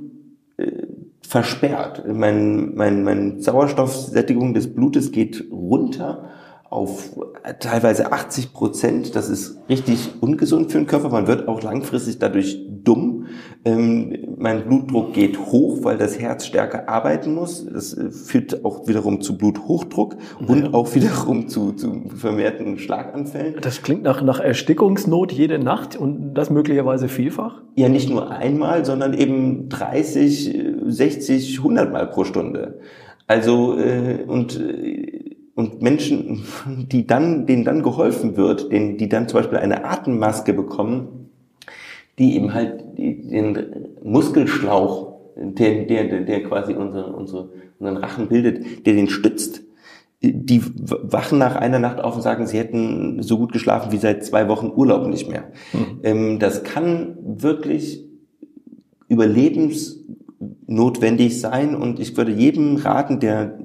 äh, 0.57 0.87
versperrt. 1.21 2.05
Mein, 2.07 2.75
mein, 2.77 3.03
mein 3.03 3.41
Sauerstoffsättigung 3.41 4.55
des 4.55 4.73
Blutes 4.73 5.13
geht 5.13 5.45
runter 5.51 6.31
auf 6.77 7.19
teilweise 7.59 8.13
80 8.13 8.53
Prozent. 8.53 9.17
Das 9.17 9.31
ist 9.31 9.59
richtig 9.69 10.11
ungesund 10.21 10.71
für 10.71 10.79
den 10.79 10.87
Körper. 10.87 11.09
Man 11.09 11.27
wird 11.27 11.49
auch 11.49 11.63
langfristig 11.63 12.19
dadurch 12.19 12.61
dumm. 12.85 13.27
Ähm, 13.65 14.37
mein 14.37 14.67
Blutdruck 14.67 15.15
geht 15.15 15.39
hoch, 15.39 15.79
weil 15.83 15.97
das 15.97 16.19
Herz 16.19 16.45
stärker 16.45 16.87
arbeiten 16.89 17.35
muss. 17.35 17.65
Das 17.65 17.95
äh, 17.95 18.11
führt 18.11 18.63
auch 18.65 18.87
wiederum 18.87 19.23
zu 19.23 19.39
Bluthochdruck 19.39 20.17
ja. 20.39 20.47
und 20.47 20.75
auch 20.75 20.95
wiederum 20.95 21.49
zu, 21.49 21.73
zu 21.73 22.11
vermehrten 22.15 22.79
Schlaganfällen. 22.79 23.55
Das 23.63 23.81
klingt 23.81 24.03
nach, 24.03 24.21
nach 24.23 24.39
Erstickungsnot 24.39 25.33
jede 25.33 25.59
Nacht 25.59 25.97
und 25.97 26.35
das 26.35 26.51
möglicherweise 26.51 27.09
vielfach? 27.09 27.63
Ja, 27.75 27.89
nicht 27.89 28.11
nur 28.11 28.31
einmal, 28.31 28.85
sondern 28.85 29.15
eben 29.15 29.71
30, 29.71 30.55
60, 30.85 31.59
100 31.59 31.91
Mal 31.91 32.07
pro 32.07 32.25
Stunde. 32.25 32.81
Also 33.27 33.79
äh, 33.79 34.23
und 34.27 34.61
äh, 34.61 35.16
und 35.57 35.83
Menschen, 35.83 36.45
die 36.93 37.07
dann, 37.07 37.47
denen 37.47 37.65
dann 37.65 37.83
geholfen 37.83 38.37
wird, 38.37 38.71
denen, 38.71 38.99
die 38.99 39.09
dann 39.09 39.27
zum 39.27 39.41
Beispiel 39.41 39.59
eine 39.59 39.85
Atemmaske 39.85 40.53
bekommen, 40.53 41.31
die 42.19 42.37
eben 42.37 42.55
halt 42.55 42.85
den 42.97 43.59
Muskelschlauch, 44.05 45.17
der, 45.37 45.87
der, 45.87 46.21
der 46.21 46.43
quasi 46.45 46.75
unsere, 46.75 47.13
unsere, 47.13 47.49
unseren 47.79 47.97
Rachen 47.97 48.29
bildet, 48.29 48.87
der 48.87 48.95
den 48.95 49.09
stützt, 49.09 49.63
die 50.23 50.63
wachen 50.63 51.39
nach 51.39 51.57
einer 51.57 51.79
Nacht 51.79 52.01
auf 52.01 52.17
und 52.17 52.23
sagen, 52.23 52.47
sie 52.47 52.57
hätten 52.59 53.23
so 53.23 53.37
gut 53.39 53.53
geschlafen 53.53 53.93
wie 53.93 53.99
seit 53.99 54.25
zwei 54.25 54.49
Wochen 54.49 54.73
Urlaub 54.75 55.07
nicht 55.09 55.29
mehr. 55.29 55.53
Mhm. 56.03 56.39
Das 56.39 56.65
kann 56.65 57.19
wirklich 57.23 58.03
überlebensnotwendig 59.09 61.39
sein 61.41 61.75
und 61.75 62.01
ich 62.01 62.17
würde 62.17 62.33
jedem 62.33 62.77
raten, 62.77 63.21
der 63.21 63.59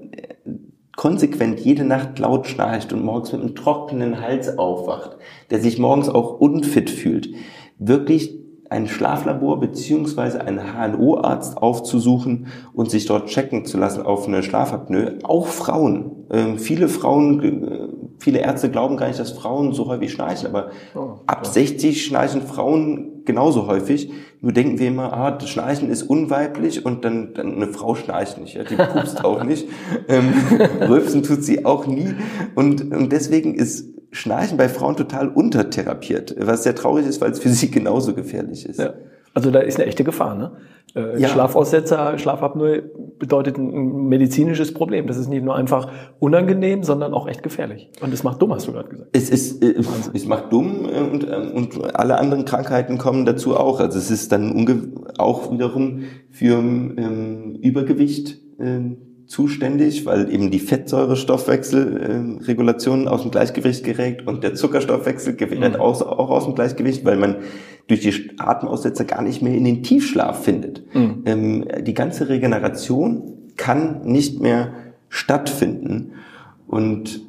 konsequent 0.96 1.60
jede 1.60 1.84
Nacht 1.84 2.20
laut 2.20 2.48
schnarcht 2.48 2.94
und 2.94 3.04
morgens 3.04 3.32
mit 3.32 3.42
einem 3.42 3.56
trockenen 3.56 4.22
Hals 4.22 4.58
aufwacht, 4.58 5.18
der 5.50 5.60
sich 5.60 5.80
morgens 5.80 6.10
auch 6.10 6.40
unfit 6.40 6.90
fühlt, 6.90 7.30
wirklich 7.80 8.42
ein 8.72 8.88
Schlaflabor 8.88 9.60
beziehungsweise 9.60 10.40
einen 10.40 10.62
HNO-Arzt 10.74 11.58
aufzusuchen 11.58 12.48
und 12.74 12.90
sich 12.90 13.06
dort 13.06 13.28
checken 13.28 13.66
zu 13.66 13.78
lassen 13.78 14.02
auf 14.02 14.28
eine 14.28 14.44
Schlafapnoe. 14.44 15.20
Auch 15.24 15.48
Frauen. 15.48 16.26
Ähm, 16.32 16.58
viele 16.58 16.88
Frauen, 16.88 17.44
äh, 17.44 17.88
viele 18.18 18.40
Ärzte 18.40 18.72
glauben 18.72 18.96
gar 18.96 19.08
nicht, 19.08 19.20
dass 19.20 19.32
Frauen 19.32 19.74
so 19.74 19.88
häufig 19.88 20.14
schnarchen, 20.14 20.48
aber 20.48 20.70
oh, 20.96 21.20
ab 21.28 21.46
60 21.46 22.06
schnarchen 22.06 22.42
Frauen 22.42 23.26
genauso 23.26 23.68
häufig. 23.68 24.10
Nur 24.44 24.54
denken 24.54 24.80
wir 24.80 24.88
immer, 24.88 25.14
ah, 25.14 25.30
das 25.30 25.50
Schnarchen 25.50 25.90
ist 25.90 26.02
unweiblich 26.02 26.84
und 26.84 27.06
dann, 27.06 27.36
dann 27.36 27.56
eine 27.56 27.68
Frau 27.68 27.94
schnarcht 27.94 28.40
nicht, 28.40 28.56
ja, 28.56 28.64
die 28.64 28.76
pupst 28.76 29.24
auch 29.24 29.44
nicht. 29.46 29.68
Ähm, 30.08 30.34
Rülpsen 30.82 31.22
tut 31.22 31.44
sie 31.44 31.64
auch 31.64 31.86
nie. 31.86 32.16
Und, 32.56 32.92
und 32.92 33.12
deswegen 33.12 33.54
ist 33.54 33.86
Schnarchen 34.12 34.58
bei 34.58 34.68
Frauen 34.68 34.98
total 34.98 35.30
untertherapiert, 35.30 36.36
was 36.40 36.64
sehr 36.64 36.74
traurig 36.74 37.06
ist, 37.06 37.22
weil 37.22 37.32
es 37.32 37.40
für 37.40 37.50
sie 37.50 37.70
genauso 37.70 38.16
gefährlich 38.16 38.66
ist. 38.66 38.80
Ja. 38.80 38.96
Also 39.34 39.52
da 39.52 39.60
ist 39.60 39.80
eine 39.80 39.88
echte 39.88 40.04
Gefahr, 40.04 40.36
ne? 40.36 40.52
Äh, 40.94 41.22
ja. 41.22 41.30
Schlafaussetzer, 41.30 42.18
Schlafapnoe 42.18 42.82
bedeutet 43.18 43.58
ein 43.58 44.10
medizinisches 44.10 44.74
Problem. 44.74 45.08
Das 45.08 45.16
ist 45.18 45.30
nicht 45.30 45.42
nur 45.44 45.56
einfach 45.56 45.90
unangenehm, 46.20 46.84
sondern 46.84 47.14
auch 47.14 47.30
echt 47.30 47.44
gefährlich. 47.44 47.90
Und 48.02 48.14
es 48.14 48.24
macht 48.24 48.42
dumm, 48.42 48.54
hast 48.54 48.68
du 48.68 48.74
gerade 48.74 48.90
gesagt. 48.90 49.10
Es 49.14 49.30
ist, 49.30 49.64
äh, 49.64 49.76
es 50.14 50.26
macht 50.26 50.52
dumm 50.52 50.86
und, 50.86 51.24
ähm, 51.24 51.52
und 51.54 51.96
alle 51.96 52.18
anderen 52.18 52.44
Krankheiten 52.44 52.98
kommen 52.98 53.26
dazu 53.26 53.56
auch. 53.56 53.80
Also 53.80 54.00
es 54.00 54.12
ist 54.12 54.34
dann 54.34 54.68
auch 55.18 55.50
wiederum 55.52 56.04
für 56.30 56.56
ähm, 56.56 57.56
Übergewicht 57.62 58.42
ähm, 58.60 58.98
zuständig, 59.28 60.06
weil 60.06 60.30
eben 60.34 60.52
die 60.52 60.60
Fettsäurestoffwechselregulation 60.60 63.06
äh, 63.06 63.10
aus 63.10 63.22
dem 63.22 63.32
Gleichgewicht 63.32 63.86
gerät 63.86 64.28
und 64.28 64.44
der 64.44 64.56
Zuckerstoffwechsel 64.56 65.38
gerät 65.38 65.76
mhm. 65.76 65.80
auch, 65.80 66.02
auch 66.02 66.30
aus 66.30 66.44
dem 66.44 66.54
Gleichgewicht, 66.54 67.06
weil 67.06 67.16
man 67.16 67.38
durch 67.92 68.02
die 68.02 68.40
Atemaussetzer 68.40 69.06
gar 69.06 69.22
nicht 69.22 69.42
mehr 69.42 69.54
in 69.54 69.64
den 69.64 69.84
Tiefschlaf 69.84 70.44
findet. 70.44 70.84
Mhm. 70.96 71.24
Ähm, 71.26 71.66
die 71.82 71.94
ganze 71.94 72.30
Regeneration 72.30 73.34
kann 73.58 74.02
nicht 74.04 74.40
mehr 74.40 74.74
stattfinden 75.10 76.14
und 76.68 77.22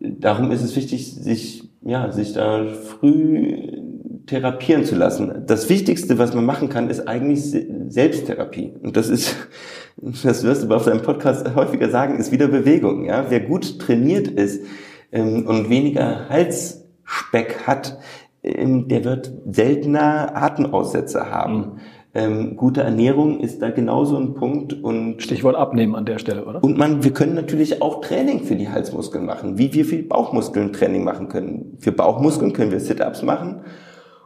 darum 0.00 0.50
ist 0.50 0.62
es 0.62 0.74
wichtig, 0.76 1.14
sich 1.14 1.68
ja 1.82 2.10
sich 2.10 2.32
da 2.32 2.66
früh 2.66 3.78
therapieren 4.26 4.84
zu 4.84 4.94
lassen. 4.94 5.44
Das 5.46 5.68
Wichtigste, 5.68 6.18
was 6.18 6.34
man 6.34 6.44
machen 6.44 6.68
kann, 6.68 6.90
ist 6.90 7.08
eigentlich 7.08 7.56
Selbsttherapie. 7.88 8.74
Und 8.82 8.96
das 8.96 9.08
ist, 9.08 9.34
das 9.96 10.44
wirst 10.44 10.64
du 10.64 10.74
auf 10.74 10.84
deinem 10.84 11.02
Podcast 11.02 11.54
häufiger 11.54 11.90
sagen, 11.90 12.18
ist 12.18 12.30
wieder 12.30 12.48
Bewegung. 12.48 13.04
Ja? 13.04 13.26
Wer 13.28 13.40
gut 13.40 13.78
trainiert 13.78 14.28
ist 14.28 14.64
ähm, 15.12 15.46
und 15.46 15.70
weniger 15.70 16.28
Halsspeck 16.28 17.66
hat, 17.66 17.98
der 18.88 19.04
wird 19.04 19.32
seltener 19.50 20.36
Atemaussetzer 20.36 21.30
haben. 21.30 21.56
Mhm. 21.56 21.72
Ähm, 22.14 22.56
gute 22.56 22.82
Ernährung 22.82 23.38
ist 23.40 23.60
da 23.60 23.70
genauso 23.70 24.16
ein 24.16 24.34
Punkt 24.34 24.72
und 24.72 25.22
Stichwort 25.22 25.56
abnehmen 25.56 25.94
an 25.94 26.06
der 26.06 26.18
Stelle, 26.18 26.44
oder? 26.46 26.64
Und 26.64 26.78
man, 26.78 27.04
wir 27.04 27.12
können 27.12 27.34
natürlich 27.34 27.82
auch 27.82 28.00
Training 28.00 28.40
für 28.40 28.56
die 28.56 28.68
Halsmuskeln 28.68 29.26
machen, 29.26 29.58
wie 29.58 29.72
wir 29.74 29.84
für 29.84 30.02
Bauchmuskeln 30.02 30.72
Training 30.72 31.04
machen 31.04 31.28
können. 31.28 31.76
Für 31.80 31.92
Bauchmuskeln 31.92 32.54
können 32.54 32.72
wir 32.72 32.80
Sit-ups 32.80 33.22
machen 33.22 33.60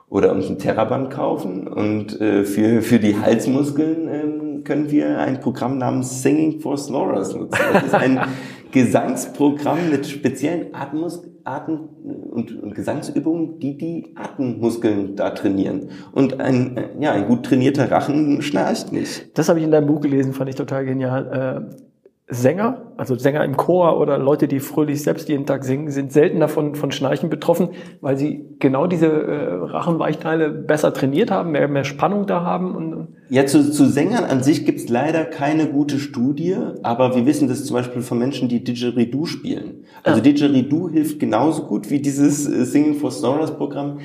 oder 0.09 0.31
uns 0.33 0.49
ein 0.49 0.59
Terraband 0.59 1.11
kaufen. 1.11 1.67
Und 1.67 2.21
äh, 2.21 2.45
für, 2.45 2.83
für 2.83 2.99
die 2.99 3.19
Halsmuskeln 3.19 4.09
ähm, 4.09 4.65
können 4.65 4.91
wir 4.91 5.19
ein 5.19 5.41
Programm 5.41 5.79
namens 5.79 6.23
Singing 6.23 6.61
for 6.61 6.79
Snorers 6.79 7.35
nutzen. 7.35 7.59
Das 7.73 7.85
ist 7.85 7.95
ein 7.95 8.21
Gesangsprogramm 8.73 9.91
mit 9.91 10.07
speziellen 10.07 10.75
Atemmus 10.75 11.23
Atem- 11.45 11.89
und, 12.31 12.63
und 12.63 12.75
Gesangsübungen, 12.75 13.59
die 13.59 13.77
die 13.77 14.15
Atemmuskeln 14.17 15.17
da 15.17 15.31
trainieren. 15.31 15.91
Und 16.13 16.41
ein, 16.41 16.77
äh, 16.77 16.89
ja, 17.01 17.13
ein 17.13 17.27
gut 17.27 17.45
trainierter 17.45 17.91
Rachen 17.91 18.43
schnarcht 18.43 18.93
nicht. 18.93 19.37
Das 19.37 19.49
habe 19.49 19.59
ich 19.59 19.65
in 19.65 19.71
deinem 19.71 19.87
Buch 19.87 20.01
gelesen, 20.01 20.33
fand 20.33 20.51
ich 20.51 20.57
total 20.57 20.85
genial. 20.85 21.69
Äh 21.71 21.92
Sänger, 22.33 22.93
also 22.97 23.17
Sänger 23.17 23.45
im 23.45 23.57
Chor 23.57 24.01
oder 24.01 24.19
Leute, 24.19 24.49
die 24.49 24.61
fröhlich 24.61 25.03
selbst 25.03 25.29
jeden 25.29 25.47
Tag 25.47 25.65
singen, 25.65 25.91
sind 25.91 26.13
selten 26.13 26.41
davon 26.41 26.75
von 26.75 26.91
Schnarchen 26.91 27.31
betroffen, 27.31 27.71
weil 28.01 28.17
sie 28.17 28.45
genau 28.59 28.87
diese 28.87 29.07
äh, 29.07 29.55
Rachenweichteile 29.55 30.51
besser 30.51 30.95
trainiert 30.95 31.31
haben, 31.31 31.53
mehr, 31.53 31.69
mehr 31.69 31.85
Spannung 31.85 32.27
da 32.27 32.43
haben. 32.43 32.75
Und, 32.75 33.09
ja, 33.29 33.47
zu, 33.47 33.71
zu 33.71 33.87
Sängern 33.87 34.25
an 34.25 34.43
sich 34.43 34.65
gibt's 34.65 34.89
leider 34.89 35.25
keine 35.25 35.67
gute 35.67 35.99
Studie, 35.99 36.57
aber 36.83 37.15
wir 37.15 37.27
wissen 37.27 37.49
das 37.49 37.65
zum 37.65 37.75
Beispiel 37.75 38.03
von 38.03 38.19
Menschen, 38.19 38.49
die 38.49 38.65
Didgeridoo 38.65 39.27
spielen. 39.27 39.85
Also 40.03 40.19
ja. 40.19 40.25
Didgeridoo 40.25 40.89
hilft 40.89 41.21
genauso 41.21 41.65
gut 41.65 41.91
wie 41.91 42.01
dieses 42.01 42.49
äh, 42.49 42.65
Singing 42.65 42.95
for 42.95 43.11
Snorers 43.11 43.57
Programm 43.57 43.99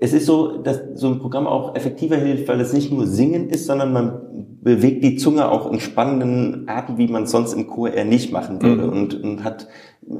es 0.00 0.12
ist 0.12 0.26
so, 0.26 0.58
dass 0.58 0.80
so 0.94 1.08
ein 1.08 1.18
Programm 1.18 1.46
auch 1.46 1.74
effektiver 1.74 2.16
hilft, 2.16 2.46
weil 2.48 2.60
es 2.60 2.72
nicht 2.72 2.92
nur 2.92 3.06
Singen 3.06 3.48
ist, 3.48 3.66
sondern 3.66 3.92
man 3.92 4.20
bewegt 4.62 5.02
die 5.02 5.16
Zunge 5.16 5.50
auch 5.50 5.70
in 5.70 5.80
spannenden 5.80 6.68
Arten, 6.68 6.98
wie 6.98 7.08
man 7.08 7.26
sonst 7.26 7.52
im 7.52 7.66
Chor 7.66 7.90
eher 7.90 8.04
nicht 8.04 8.32
machen 8.32 8.62
würde. 8.62 8.86
Mhm. 8.86 8.92
Und, 8.92 9.22
und 9.22 9.44
hat 9.44 9.68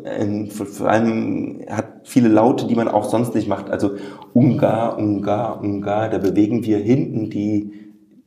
ähm, 0.04 0.50
vor 0.50 0.88
allem 0.88 1.60
hat 1.68 1.86
viele 2.04 2.28
Laute, 2.28 2.66
die 2.66 2.74
man 2.74 2.88
auch 2.88 3.04
sonst 3.04 3.34
nicht 3.34 3.48
macht. 3.48 3.70
Also 3.70 3.92
Ungar, 4.32 4.98
Ungar, 4.98 5.60
Ungar, 5.62 6.08
da 6.08 6.18
bewegen 6.18 6.64
wir 6.64 6.78
hinten 6.78 7.30
die 7.30 7.72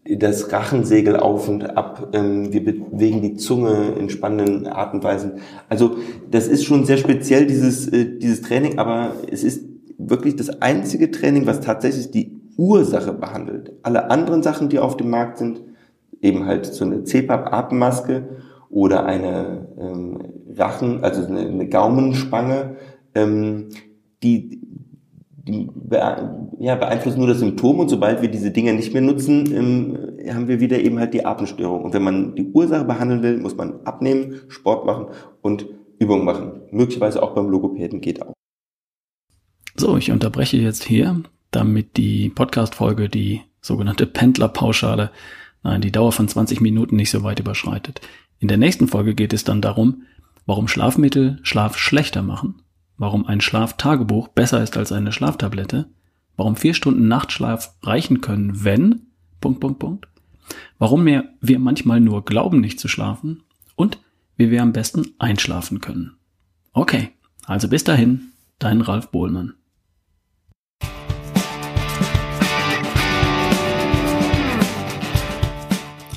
das 0.07 0.51
Rachensegel 0.51 1.17
auf 1.17 1.49
und 1.49 1.75
ab. 1.75 2.11
Ähm, 2.13 2.53
wir 2.53 2.63
bewegen 2.63 3.21
die 3.21 3.35
Zunge 3.35 3.93
in 3.99 4.09
spannenden 4.09 4.67
Art 4.67 4.93
und 4.93 5.03
Weisen. 5.03 5.33
Also 5.67 5.97
das 6.29 6.47
ist 6.47 6.63
schon 6.63 6.85
sehr 6.85 6.97
speziell, 6.97 7.45
dieses, 7.45 7.87
äh, 7.87 8.17
dieses 8.19 8.41
Training, 8.41 8.77
aber 8.77 9.13
es 9.29 9.43
ist 9.43 9.74
wirklich 9.97 10.35
das 10.35 10.61
einzige 10.61 11.11
Training, 11.11 11.45
was 11.45 11.61
tatsächlich 11.61 12.11
die 12.11 12.41
Ursache 12.57 13.13
behandelt. 13.13 13.73
Alle 13.83 14.09
anderen 14.09 14.43
Sachen, 14.43 14.69
die 14.69 14.79
auf 14.79 14.97
dem 14.97 15.09
Markt 15.09 15.37
sind, 15.37 15.61
eben 16.21 16.45
halt 16.45 16.65
so 16.65 16.85
eine 16.85 17.03
CPAP-Atemmaske 17.03 18.23
oder 18.69 19.05
eine 19.05 19.67
ähm, 19.79 20.19
Rachen, 20.55 21.03
also 21.03 21.25
eine, 21.25 21.41
eine 21.41 21.67
Gaumenspange, 21.67 22.77
ähm, 23.13 23.69
die, 24.23 24.61
die 25.47 25.69
ja, 26.59 26.75
beeinflussen 26.75 27.19
nur 27.19 27.27
das 27.27 27.39
Symptom 27.39 27.79
und 27.79 27.89
sobald 27.89 28.21
wir 28.21 28.29
diese 28.29 28.51
Dinge 28.51 28.73
nicht 28.73 28.93
mehr 28.93 29.01
nutzen, 29.01 29.53
ähm, 29.53 30.33
haben 30.33 30.47
wir 30.47 30.59
wieder 30.59 30.79
eben 30.79 30.99
halt 30.99 31.13
die 31.13 31.25
Atemstörung. 31.25 31.83
Und 31.83 31.93
wenn 31.93 32.03
man 32.03 32.35
die 32.35 32.51
Ursache 32.51 32.85
behandeln 32.85 33.21
will, 33.21 33.37
muss 33.37 33.55
man 33.55 33.81
abnehmen, 33.85 34.41
Sport 34.47 34.85
machen 34.85 35.07
und 35.41 35.67
Übungen 35.99 36.25
machen. 36.25 36.61
Möglicherweise 36.71 37.21
auch 37.21 37.35
beim 37.35 37.49
Logopäden 37.49 38.01
geht 38.01 38.21
auch. 38.21 38.34
So, 39.77 39.97
ich 39.97 40.09
unterbreche 40.09 40.55
jetzt 40.55 40.85
hier, 40.85 41.21
damit 41.51 41.97
die 41.97 42.29
Podcast-Folge, 42.29 43.09
die 43.09 43.41
sogenannte 43.59 44.05
Pendlerpauschale, 44.05 45.11
nein, 45.63 45.81
die 45.81 45.91
Dauer 45.91 46.13
von 46.13 46.29
20 46.29 46.61
Minuten 46.61 46.95
nicht 46.95 47.11
so 47.11 47.23
weit 47.23 47.41
überschreitet. 47.41 47.99
In 48.39 48.47
der 48.47 48.57
nächsten 48.57 48.87
Folge 48.87 49.15
geht 49.15 49.33
es 49.33 49.43
dann 49.43 49.61
darum, 49.61 50.03
warum 50.45 50.69
Schlafmittel 50.69 51.39
Schlaf 51.43 51.77
schlechter 51.77 52.21
machen, 52.21 52.61
warum 52.97 53.25
ein 53.25 53.41
Schlaftagebuch 53.41 54.29
besser 54.29 54.63
ist 54.63 54.77
als 54.77 54.93
eine 54.93 55.11
Schlaftablette, 55.11 55.89
warum 56.37 56.55
vier 56.55 56.73
Stunden 56.73 57.09
Nachtschlaf 57.09 57.75
reichen 57.83 58.21
können, 58.21 58.63
wenn, 58.63 59.07
Punkt, 59.41 59.59
Punkt, 59.59 59.79
Punkt, 59.79 60.07
warum 60.79 61.05
wir, 61.05 61.33
wir 61.41 61.59
manchmal 61.59 61.99
nur 61.99 62.23
glauben, 62.23 62.61
nicht 62.61 62.79
zu 62.79 62.87
schlafen 62.87 63.43
und 63.75 63.99
wie 64.37 64.51
wir 64.51 64.61
am 64.61 64.71
besten 64.71 65.15
einschlafen 65.19 65.81
können. 65.81 66.15
Okay, 66.71 67.09
also 67.45 67.67
bis 67.67 67.83
dahin, 67.83 68.31
dein 68.57 68.79
Ralf 68.79 69.11
Bohlmann. 69.11 69.55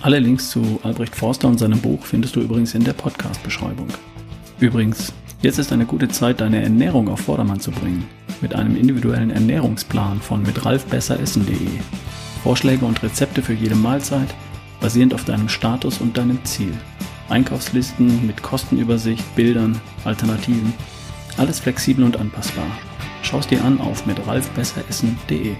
Alle 0.09 0.21
Links 0.21 0.49
zu 0.49 0.81
Albrecht 0.85 1.15
Forster 1.15 1.49
und 1.49 1.59
seinem 1.59 1.83
Buch 1.83 2.07
findest 2.07 2.35
du 2.35 2.41
übrigens 2.41 2.75
in 2.75 2.83
der 2.83 2.95
Podcast-Beschreibung. 2.95 3.89
Übrigens, 4.59 5.13
jetzt 5.43 5.59
ist 5.59 5.71
eine 5.71 5.85
gute 5.85 6.09
Zeit, 6.09 6.41
deine 6.41 6.63
Ernährung 6.63 7.11
auf 7.11 7.21
Vordermann 7.21 7.61
zu 7.61 7.71
bringen. 7.71 8.09
Mit 8.41 8.55
einem 8.55 8.75
individuellen 8.75 9.31
Ernährungsplan 9.31 10.23
von 10.23 10.43
mitralfbesseressen.de. 10.45 11.69
Vorschläge 12.43 12.87
und 12.87 13.03
Rezepte 13.03 13.43
für 13.43 13.53
jede 13.53 13.75
Mahlzeit, 13.75 14.35
basierend 14.81 15.13
auf 15.13 15.27
deinem 15.27 15.51
Status 15.51 16.01
und 16.01 16.17
deinem 16.17 16.43
Ziel. 16.47 16.73
Einkaufslisten 17.29 18.27
mit 18.27 18.43
Kostenübersicht, 18.43 19.37
Bildern, 19.37 19.79
Alternativen. 20.07 20.73
Alles 21.37 21.61
flexibel 21.61 22.03
und 22.03 22.19
anpassbar. 22.19 22.71
Schau 23.21 23.41
es 23.41 23.47
dir 23.47 23.63
an 23.63 23.79
auf 23.79 24.07
mitralfbesseressen.de. 24.07 25.55